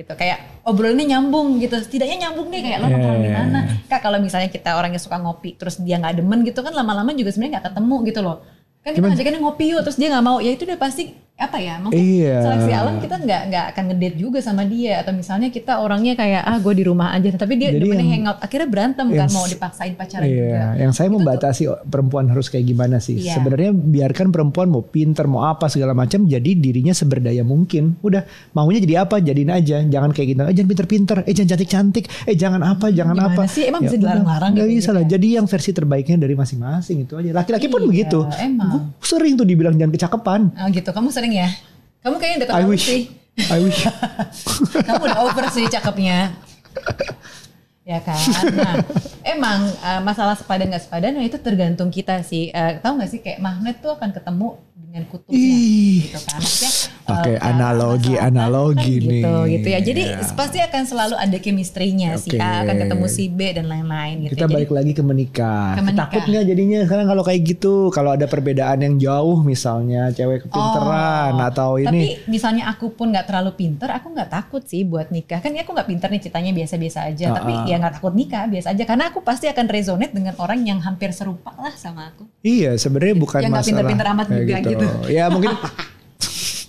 gitu. 0.02 0.12
Kayak 0.18 0.66
obrolannya 0.66 1.06
nyambung 1.06 1.62
gitu. 1.62 1.78
Setidaknya 1.78 2.28
nyambung 2.28 2.50
deh 2.50 2.62
kayak 2.62 2.80
lo 2.82 2.88
Iya, 2.90 2.94
nongkrong 2.98 3.20
di 3.22 3.30
iya, 3.30 3.38
mana. 3.46 3.60
kak 3.86 4.00
kalau 4.02 4.18
misalnya 4.18 4.50
kita 4.50 4.74
orangnya 4.74 4.98
suka 4.98 5.22
ngopi 5.22 5.56
terus 5.56 5.78
dia 5.78 6.02
nggak 6.02 6.18
demen 6.18 6.42
gitu 6.42 6.60
kan 6.66 6.74
lama-lama 6.74 7.14
juga 7.14 7.30
sebenarnya 7.30 7.62
nggak 7.62 7.66
ketemu 7.70 7.96
gitu 8.10 8.20
loh. 8.26 8.38
Kan 8.82 8.92
kita 8.98 9.06
ngajakinnya 9.06 9.42
ngopi 9.46 9.64
yuk 9.70 9.82
terus 9.86 9.98
dia 10.02 10.10
nggak 10.10 10.26
mau. 10.26 10.38
Ya 10.42 10.52
itu 10.58 10.66
udah 10.66 10.80
pasti 10.82 11.14
apa 11.34 11.58
ya 11.58 11.74
mungkin 11.76 11.98
Iya. 11.98 12.38
seleksi 12.40 12.72
alam 12.72 12.96
kita 12.98 13.16
nggak 13.18 13.42
nggak 13.48 13.66
akan 13.72 13.84
ngedate 13.90 14.14
juga 14.16 14.40
sama 14.40 14.62
dia 14.64 15.02
atau 15.02 15.10
misalnya 15.12 15.50
kita 15.50 15.74
orangnya 15.76 16.14
kayak 16.14 16.42
ah 16.42 16.56
gue 16.56 16.70
di 16.72 16.84
rumah 16.84 17.12
aja 17.12 17.34
tapi 17.34 17.58
dia 17.58 17.70
Jadi 17.70 17.82
demennya 17.82 17.98
yang- 18.00 18.14
hangout 18.30 18.38
akhirnya 18.40 18.70
berantem 18.70 19.06
kan 19.08 19.18
yang 19.18 19.32
mau 19.32 19.44
s- 19.44 19.52
dipaksain 19.52 19.94
pacaran 19.96 20.22
juga 20.22 20.38
Iya, 20.38 20.66
yang 20.80 20.92
saya 20.92 21.10
membatasi 21.10 21.62
perempuan 21.84 22.30
harus 22.30 22.46
kayak 22.48 22.62
gimana 22.64 22.98
sih? 22.98 23.18
Iya. 23.18 23.34
Sebenarnya 23.34 23.74
biarkan 23.74 24.30
perempuan 24.30 24.70
mau 24.70 24.84
pinter, 24.84 25.26
mau 25.26 25.42
apa 25.44 25.66
segala 25.66 25.92
macam, 25.92 26.24
jadi 26.24 26.52
dirinya 26.54 26.92
seberdaya 26.92 27.42
mungkin. 27.42 27.98
Udah 28.00 28.22
maunya 28.52 28.78
jadi 28.80 28.96
apa, 29.02 29.18
jadiin 29.18 29.50
aja. 29.50 29.82
Jangan 29.82 30.10
kayak 30.12 30.28
gitu. 30.30 30.42
Eh 30.44 30.54
jangan 30.54 30.70
pinter-pinter, 30.70 31.18
eh 31.22 31.34
jangan 31.34 31.50
cantik-cantik, 31.52 32.06
eh 32.24 32.36
jangan 32.36 32.62
apa, 32.62 32.88
jangan 32.90 33.16
Gimana 33.18 33.34
apa. 33.34 33.44
sih? 33.46 33.66
Emang 33.66 33.82
bisa 33.82 33.94
udah, 33.94 34.02
dilarang-larang 34.04 34.50
nggak 34.52 34.62
gitu 34.64 34.76
bisa 34.76 34.84
gitu 34.84 34.94
lah. 34.94 35.02
ya? 35.02 35.10
Jadi 35.10 35.28
yang 35.32 35.46
versi 35.48 35.72
terbaiknya 35.72 36.18
dari 36.20 36.36
masing-masing 36.36 36.98
itu 37.02 37.14
aja. 37.16 37.30
Laki-laki 37.34 37.66
pun 37.68 37.82
Iya, 37.82 37.88
begitu. 37.88 38.20
emang. 38.38 38.70
Gue 38.70 38.82
sering 39.02 39.34
tuh 39.36 39.44
dibilang 39.44 39.74
jangan 39.74 39.92
kecakepan. 39.92 40.42
oh 40.54 40.68
gitu 40.70 40.90
kamu 40.90 41.08
sering 41.10 41.21
ya 41.30 41.50
kamu 42.02 42.18
kayaknya 42.18 42.38
udah 42.50 42.58
I 42.58 42.66
wish. 42.66 42.86
sih 42.90 43.02
I 43.46 43.60
wish. 43.62 43.86
kamu 44.90 45.02
udah 45.06 45.20
over 45.22 45.46
sih 45.54 45.70
cakepnya 45.70 46.34
ya 47.92 48.00
kan 48.00 48.16
nah 48.54 48.76
emang 49.34 49.60
eh, 49.68 50.02
masalah 50.02 50.34
sepadan 50.34 50.68
nggak 50.68 50.84
sepadan 50.84 51.12
ya 51.14 51.24
itu 51.24 51.38
tergantung 51.38 51.90
kita 51.90 52.22
sih 52.22 52.48
Eh, 52.50 52.80
tahu 52.80 52.96
nggak 52.96 53.10
sih 53.10 53.20
kayak 53.20 53.40
magnet 53.40 53.80
tuh 53.80 53.92
akan 53.92 54.10
ketemu 54.10 54.50
dengan 54.82 55.08
kutubnya 55.08 55.40
Ih. 55.40 56.04
gitu 56.06 56.20
kan 56.22 56.36
Maksudnya, 56.38 56.72
Pakai 57.02 57.34
kalau 57.34 57.48
analogi- 57.50 58.12
masalah 58.14 58.28
analogi 58.30 58.94
kan 58.94 59.04
gitu, 59.06 59.32
nih. 59.32 59.50
gitu 59.50 59.68
ya 59.70 59.80
jadi 59.82 60.02
Iya. 60.04 60.32
pasti 60.32 60.58
akan 60.60 60.84
selalu 60.84 61.16
ada 61.18 61.38
chemistry-nya 61.38 62.10
si 62.16 62.30
Oke. 62.30 62.38
A 62.38 62.62
akan 62.62 62.76
ketemu 62.78 63.06
si 63.08 63.24
B 63.28 63.40
dan 63.52 63.66
lain-lain 63.66 64.16
gitu 64.22 64.32
Kita 64.32 64.38
ya. 64.38 64.46
Jadi, 64.46 64.54
balik 64.54 64.72
lagi 64.72 64.92
ke 64.92 65.02
menikah. 65.02 65.72
Ke 65.72 65.82
menikah. 65.82 66.08
Takut 66.08 66.24
nggak 66.26 66.46
jadinya 66.46 66.80
sekarang 66.84 67.06
kalau 67.06 67.24
kayak 67.24 67.42
gitu, 67.46 67.74
kalau 67.90 68.12
ada 68.12 68.26
perbedaan 68.26 68.80
yang 68.82 68.96
jauh 68.98 69.40
misalnya 69.42 70.12
cewek 70.12 70.44
kepinteran 70.46 71.34
Oh, 71.34 71.48
atau 71.48 71.70
ini 71.78 71.88
Tapi 71.88 72.02
misalnya 72.28 72.64
aku 72.68 72.92
pun 72.92 73.10
nggak 73.10 73.26
terlalu 73.26 73.52
pinter, 73.56 73.90
aku 73.90 74.08
nggak 74.10 74.30
takut 74.30 74.62
sih 74.62 74.84
buat 74.84 75.08
nikah. 75.10 75.40
Kan 75.40 75.52
ya 75.52 75.64
aku 75.64 75.72
nggak 75.72 75.88
pinter 75.88 76.08
nih 76.08 76.22
ceritanya 76.22 76.52
biasa-biasa 76.54 77.00
aja. 77.08 77.26
Ah, 77.28 77.36
tapi 77.40 77.52
ah. 77.54 77.64
Nggak 77.82 77.94
takut 77.98 78.14
nikah, 78.14 78.46
biasa 78.46 78.78
aja. 78.78 78.84
Karena 78.86 79.10
aku 79.10 79.26
pasti 79.26 79.50
akan 79.50 79.66
resonate 79.66 80.14
dengan 80.14 80.38
orang 80.38 80.62
yang 80.62 80.80
hampir 80.80 81.10
serupa 81.12 81.52
lah 81.58 81.74
sama 81.74 82.14
aku. 82.14 82.30
Iya, 82.46 82.78
sebenarnya 82.78 83.16
bukan 83.18 83.42
Yang 83.42 83.50
nggak 83.50 83.58
masalah 83.58 83.74
pinter-pinter 83.74 84.08
amat 84.14 84.28
juga 84.30 84.56
gitu. 84.62 84.88
Ya 85.10 85.26
mungkin 85.34 85.52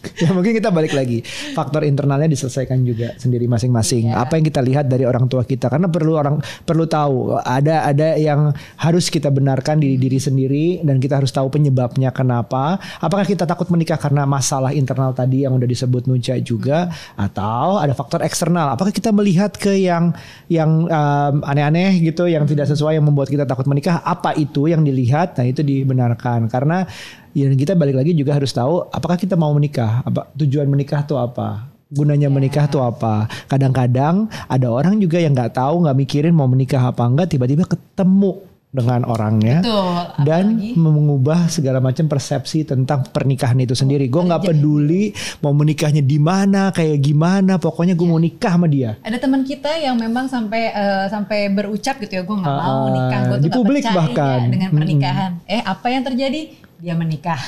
ya 0.22 0.30
mungkin 0.34 0.52
kita 0.58 0.74
balik 0.74 0.92
lagi. 0.94 1.22
Faktor 1.54 1.86
internalnya 1.86 2.26
diselesaikan 2.26 2.82
juga 2.82 3.14
sendiri 3.18 3.46
masing-masing. 3.46 4.10
Iya. 4.10 4.26
Apa 4.26 4.38
yang 4.38 4.44
kita 4.46 4.60
lihat 4.62 4.90
dari 4.90 5.06
orang 5.06 5.30
tua 5.30 5.46
kita 5.46 5.70
karena 5.70 5.86
perlu 5.86 6.18
orang 6.18 6.36
perlu 6.66 6.84
tahu 6.90 7.38
ada 7.38 7.86
ada 7.86 8.18
yang 8.18 8.50
harus 8.78 9.06
kita 9.08 9.30
benarkan 9.30 9.78
di 9.78 9.94
diri 9.94 10.18
sendiri 10.18 10.82
dan 10.82 10.98
kita 10.98 11.22
harus 11.22 11.30
tahu 11.30 11.50
penyebabnya 11.54 12.10
kenapa. 12.10 12.82
Apakah 12.98 13.22
kita 13.22 13.46
takut 13.46 13.70
menikah 13.70 13.98
karena 13.98 14.26
masalah 14.26 14.74
internal 14.74 15.14
tadi 15.14 15.46
yang 15.46 15.54
udah 15.54 15.68
disebut 15.68 16.10
Nuca 16.10 16.34
juga 16.42 16.90
atau 17.14 17.78
ada 17.78 17.94
faktor 17.94 18.26
eksternal? 18.26 18.74
Apakah 18.74 18.90
kita 18.90 19.14
melihat 19.14 19.54
ke 19.54 19.78
yang 19.78 20.10
yang 20.50 20.90
um, 20.90 21.34
aneh-aneh 21.46 22.02
gitu 22.02 22.26
yang 22.26 22.42
tidak 22.48 22.66
sesuai 22.66 22.98
yang 22.98 23.06
membuat 23.06 23.30
kita 23.30 23.46
takut 23.46 23.66
menikah? 23.70 24.02
Apa 24.02 24.34
itu 24.34 24.66
yang 24.66 24.82
dilihat? 24.82 25.38
Nah, 25.38 25.46
itu 25.46 25.62
dibenarkan 25.62 26.50
karena 26.50 26.84
ya 27.32 27.48
kita 27.48 27.72
balik 27.72 27.96
lagi 27.96 28.12
juga 28.12 28.32
harus 28.32 28.50
tahu 28.50 28.88
apakah 28.88 29.16
kita 29.16 29.34
mau 29.34 29.50
menikah? 29.50 30.00
Apa 30.02 30.28
tujuan 30.34 30.66
menikah 30.66 31.02
tuh 31.02 31.16
apa? 31.16 31.68
Gunanya 31.88 32.28
menikah 32.28 32.64
tuh 32.66 32.80
apa? 32.80 33.28
Kadang-kadang 33.46 34.24
ada 34.46 34.68
orang 34.68 34.96
juga 34.96 35.20
yang 35.20 35.32
nggak 35.32 35.52
tahu, 35.52 35.84
nggak 35.84 35.98
mikirin 35.98 36.32
mau 36.32 36.48
menikah 36.48 36.88
apa 36.88 37.04
enggak, 37.04 37.28
tiba-tiba 37.28 37.68
ketemu 37.68 38.40
dengan 38.72 39.04
orangnya 39.04 39.60
Betul. 39.60 40.24
dan 40.24 40.44
Apalagi- 40.56 40.72
mengubah 40.74 41.44
segala 41.52 41.76
macam 41.78 42.08
persepsi 42.08 42.64
tentang 42.64 43.04
pernikahan 43.04 43.60
itu 43.60 43.76
sendiri. 43.76 44.08
Gue 44.08 44.24
nggak 44.24 44.48
peduli 44.48 45.12
mau 45.44 45.52
menikahnya 45.52 46.00
di 46.00 46.16
mana, 46.16 46.72
kayak 46.72 46.96
gimana, 46.96 47.60
pokoknya 47.60 47.92
gue 47.92 48.08
mau 48.08 48.16
nikah 48.16 48.56
sama 48.56 48.72
dia. 48.72 48.96
Ada 49.04 49.20
teman 49.20 49.44
kita 49.44 49.76
yang 49.76 50.00
memang 50.00 50.24
sampai 50.24 50.72
eh, 50.72 51.04
sampai 51.06 51.52
berucap 51.52 52.00
gitu 52.00 52.16
ya, 52.16 52.22
gue 52.24 52.32
nggak 52.32 52.56
mau 52.56 52.72
Ah, 52.80 52.88
nikah, 52.88 53.20
gue 53.20 53.36
tuh 53.44 53.60
di 53.60 53.68
percaya 53.76 53.92
bahkan. 53.92 54.40
dengan 54.48 54.70
pernikahan. 54.72 55.30
Eh 55.44 55.60
apa 55.60 55.86
yang 55.92 56.02
terjadi? 56.02 56.40
Dia 56.82 56.98
menikah. 56.98 57.38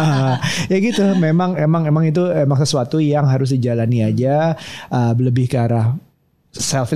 ya 0.70 0.78
gitu, 0.82 1.14
memang 1.14 1.54
emang 1.54 1.86
emang 1.86 2.10
itu 2.10 2.26
emang 2.26 2.58
sesuatu 2.58 2.98
yang 2.98 3.22
harus 3.30 3.54
dijalani 3.54 4.02
aja, 4.02 4.58
uh, 4.90 5.14
lebih 5.14 5.46
ke 5.46 5.54
arah 5.54 5.94
self 6.50 6.90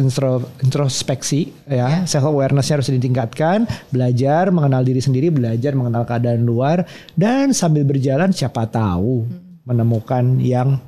introspeksi 0.58 1.54
ya, 1.70 2.02
self 2.02 2.26
awarenessnya 2.26 2.82
harus 2.82 2.90
ditingkatkan, 2.90 3.70
belajar 3.94 4.50
mengenal 4.50 4.82
diri 4.82 4.98
sendiri, 4.98 5.30
belajar 5.30 5.78
mengenal 5.78 6.02
keadaan 6.02 6.42
luar 6.42 6.82
dan 7.14 7.54
sambil 7.54 7.86
berjalan 7.86 8.34
siapa 8.34 8.66
tahu 8.66 9.30
menemukan 9.62 10.42
yang 10.42 10.82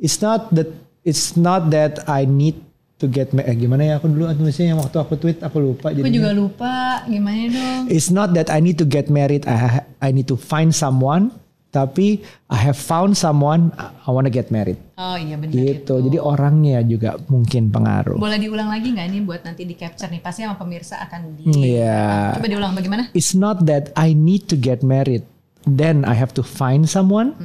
it's 0.00 0.24
not 0.24 0.48
that 0.56 0.72
it's 1.04 1.36
not 1.36 1.68
that 1.68 2.00
I 2.08 2.24
need 2.24 2.69
to 3.00 3.08
get 3.08 3.32
ma- 3.32 3.42
eh, 3.42 3.56
gimana 3.56 3.82
ya 3.82 3.94
aku 3.96 4.06
dulu 4.06 4.28
tulisnya 4.30 4.72
yang 4.72 4.78
waktu 4.78 4.96
aku 4.96 5.16
tweet 5.16 5.40
aku 5.40 5.56
lupa 5.58 5.88
Aku 5.88 5.98
jadinya. 5.98 6.12
juga 6.12 6.30
lupa 6.30 6.72
gimana 7.04 7.42
dong. 7.48 7.82
It's 7.88 8.08
not 8.08 8.36
that 8.36 8.46
I 8.46 8.60
need 8.60 8.76
to 8.76 8.84
get 8.84 9.08
married. 9.08 9.48
I 9.48 9.56
ha- 9.56 9.86
I 9.98 10.12
need 10.12 10.28
to 10.28 10.36
find 10.36 10.70
someone. 10.70 11.32
Tapi 11.70 12.18
I 12.50 12.58
have 12.58 12.74
found 12.74 13.14
someone. 13.14 13.70
I 13.78 14.10
want 14.10 14.26
to 14.26 14.34
get 14.34 14.50
married. 14.50 14.74
Oh 14.98 15.14
iya 15.14 15.38
benar 15.38 15.54
Gitu. 15.54 16.02
Jadi 16.02 16.18
orangnya 16.18 16.82
juga 16.82 17.14
mungkin 17.30 17.70
pengaruh. 17.70 18.18
Boleh 18.18 18.42
diulang 18.42 18.66
lagi 18.66 18.90
nggak 18.90 19.06
nih 19.06 19.22
buat 19.22 19.46
nanti 19.46 19.62
di 19.62 19.78
capture 19.78 20.10
nih? 20.10 20.18
Pasti 20.18 20.42
sama 20.42 20.58
pemirsa 20.58 20.98
akan 20.98 21.38
di. 21.38 21.46
Iya. 21.78 22.34
Coba 22.36 22.46
diulang 22.50 22.74
bagaimana? 22.74 23.02
It's 23.14 23.32
not 23.32 23.70
that 23.70 23.94
I 23.94 24.12
need 24.12 24.50
to 24.50 24.58
get 24.58 24.82
married. 24.82 25.22
Then 25.62 26.02
I 26.02 26.18
have 26.18 26.34
to 26.36 26.42
find 26.42 26.90
someone. 26.90 27.38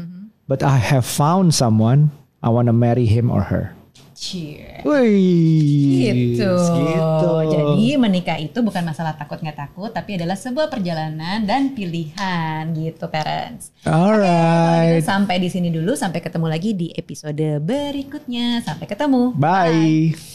But 0.49 0.65
I 0.65 0.81
have 0.81 1.05
found 1.05 1.53
someone. 1.53 2.09
I 2.41 2.49
want 2.49 2.65
to 2.65 2.75
marry 2.75 3.05
him 3.05 3.29
or 3.29 3.45
her. 3.45 3.77
Cheer. 4.15 4.79
Wih. 4.87 6.07
Gitu. 6.07 6.51
Gitu. 6.55 7.31
Jadi 7.51 7.99
menikah 7.99 8.39
itu 8.39 8.63
bukan 8.63 8.87
masalah 8.87 9.19
takut 9.19 9.43
nggak 9.43 9.59
takut, 9.59 9.91
tapi 9.91 10.15
adalah 10.15 10.39
sebuah 10.39 10.71
perjalanan 10.71 11.43
dan 11.43 11.75
pilihan 11.75 12.71
gitu 12.71 13.11
parents. 13.11 13.75
Kalau 13.83 14.15
Alright. 14.15 15.03
gitu 15.03 15.11
sampai 15.11 15.35
di 15.43 15.51
sini 15.51 15.67
dulu, 15.67 15.99
sampai 15.99 16.23
ketemu 16.23 16.47
lagi 16.47 16.71
di 16.71 16.87
episode 16.95 17.59
berikutnya. 17.59 18.63
Sampai 18.63 18.87
ketemu. 18.87 19.35
Bye. 19.35 20.34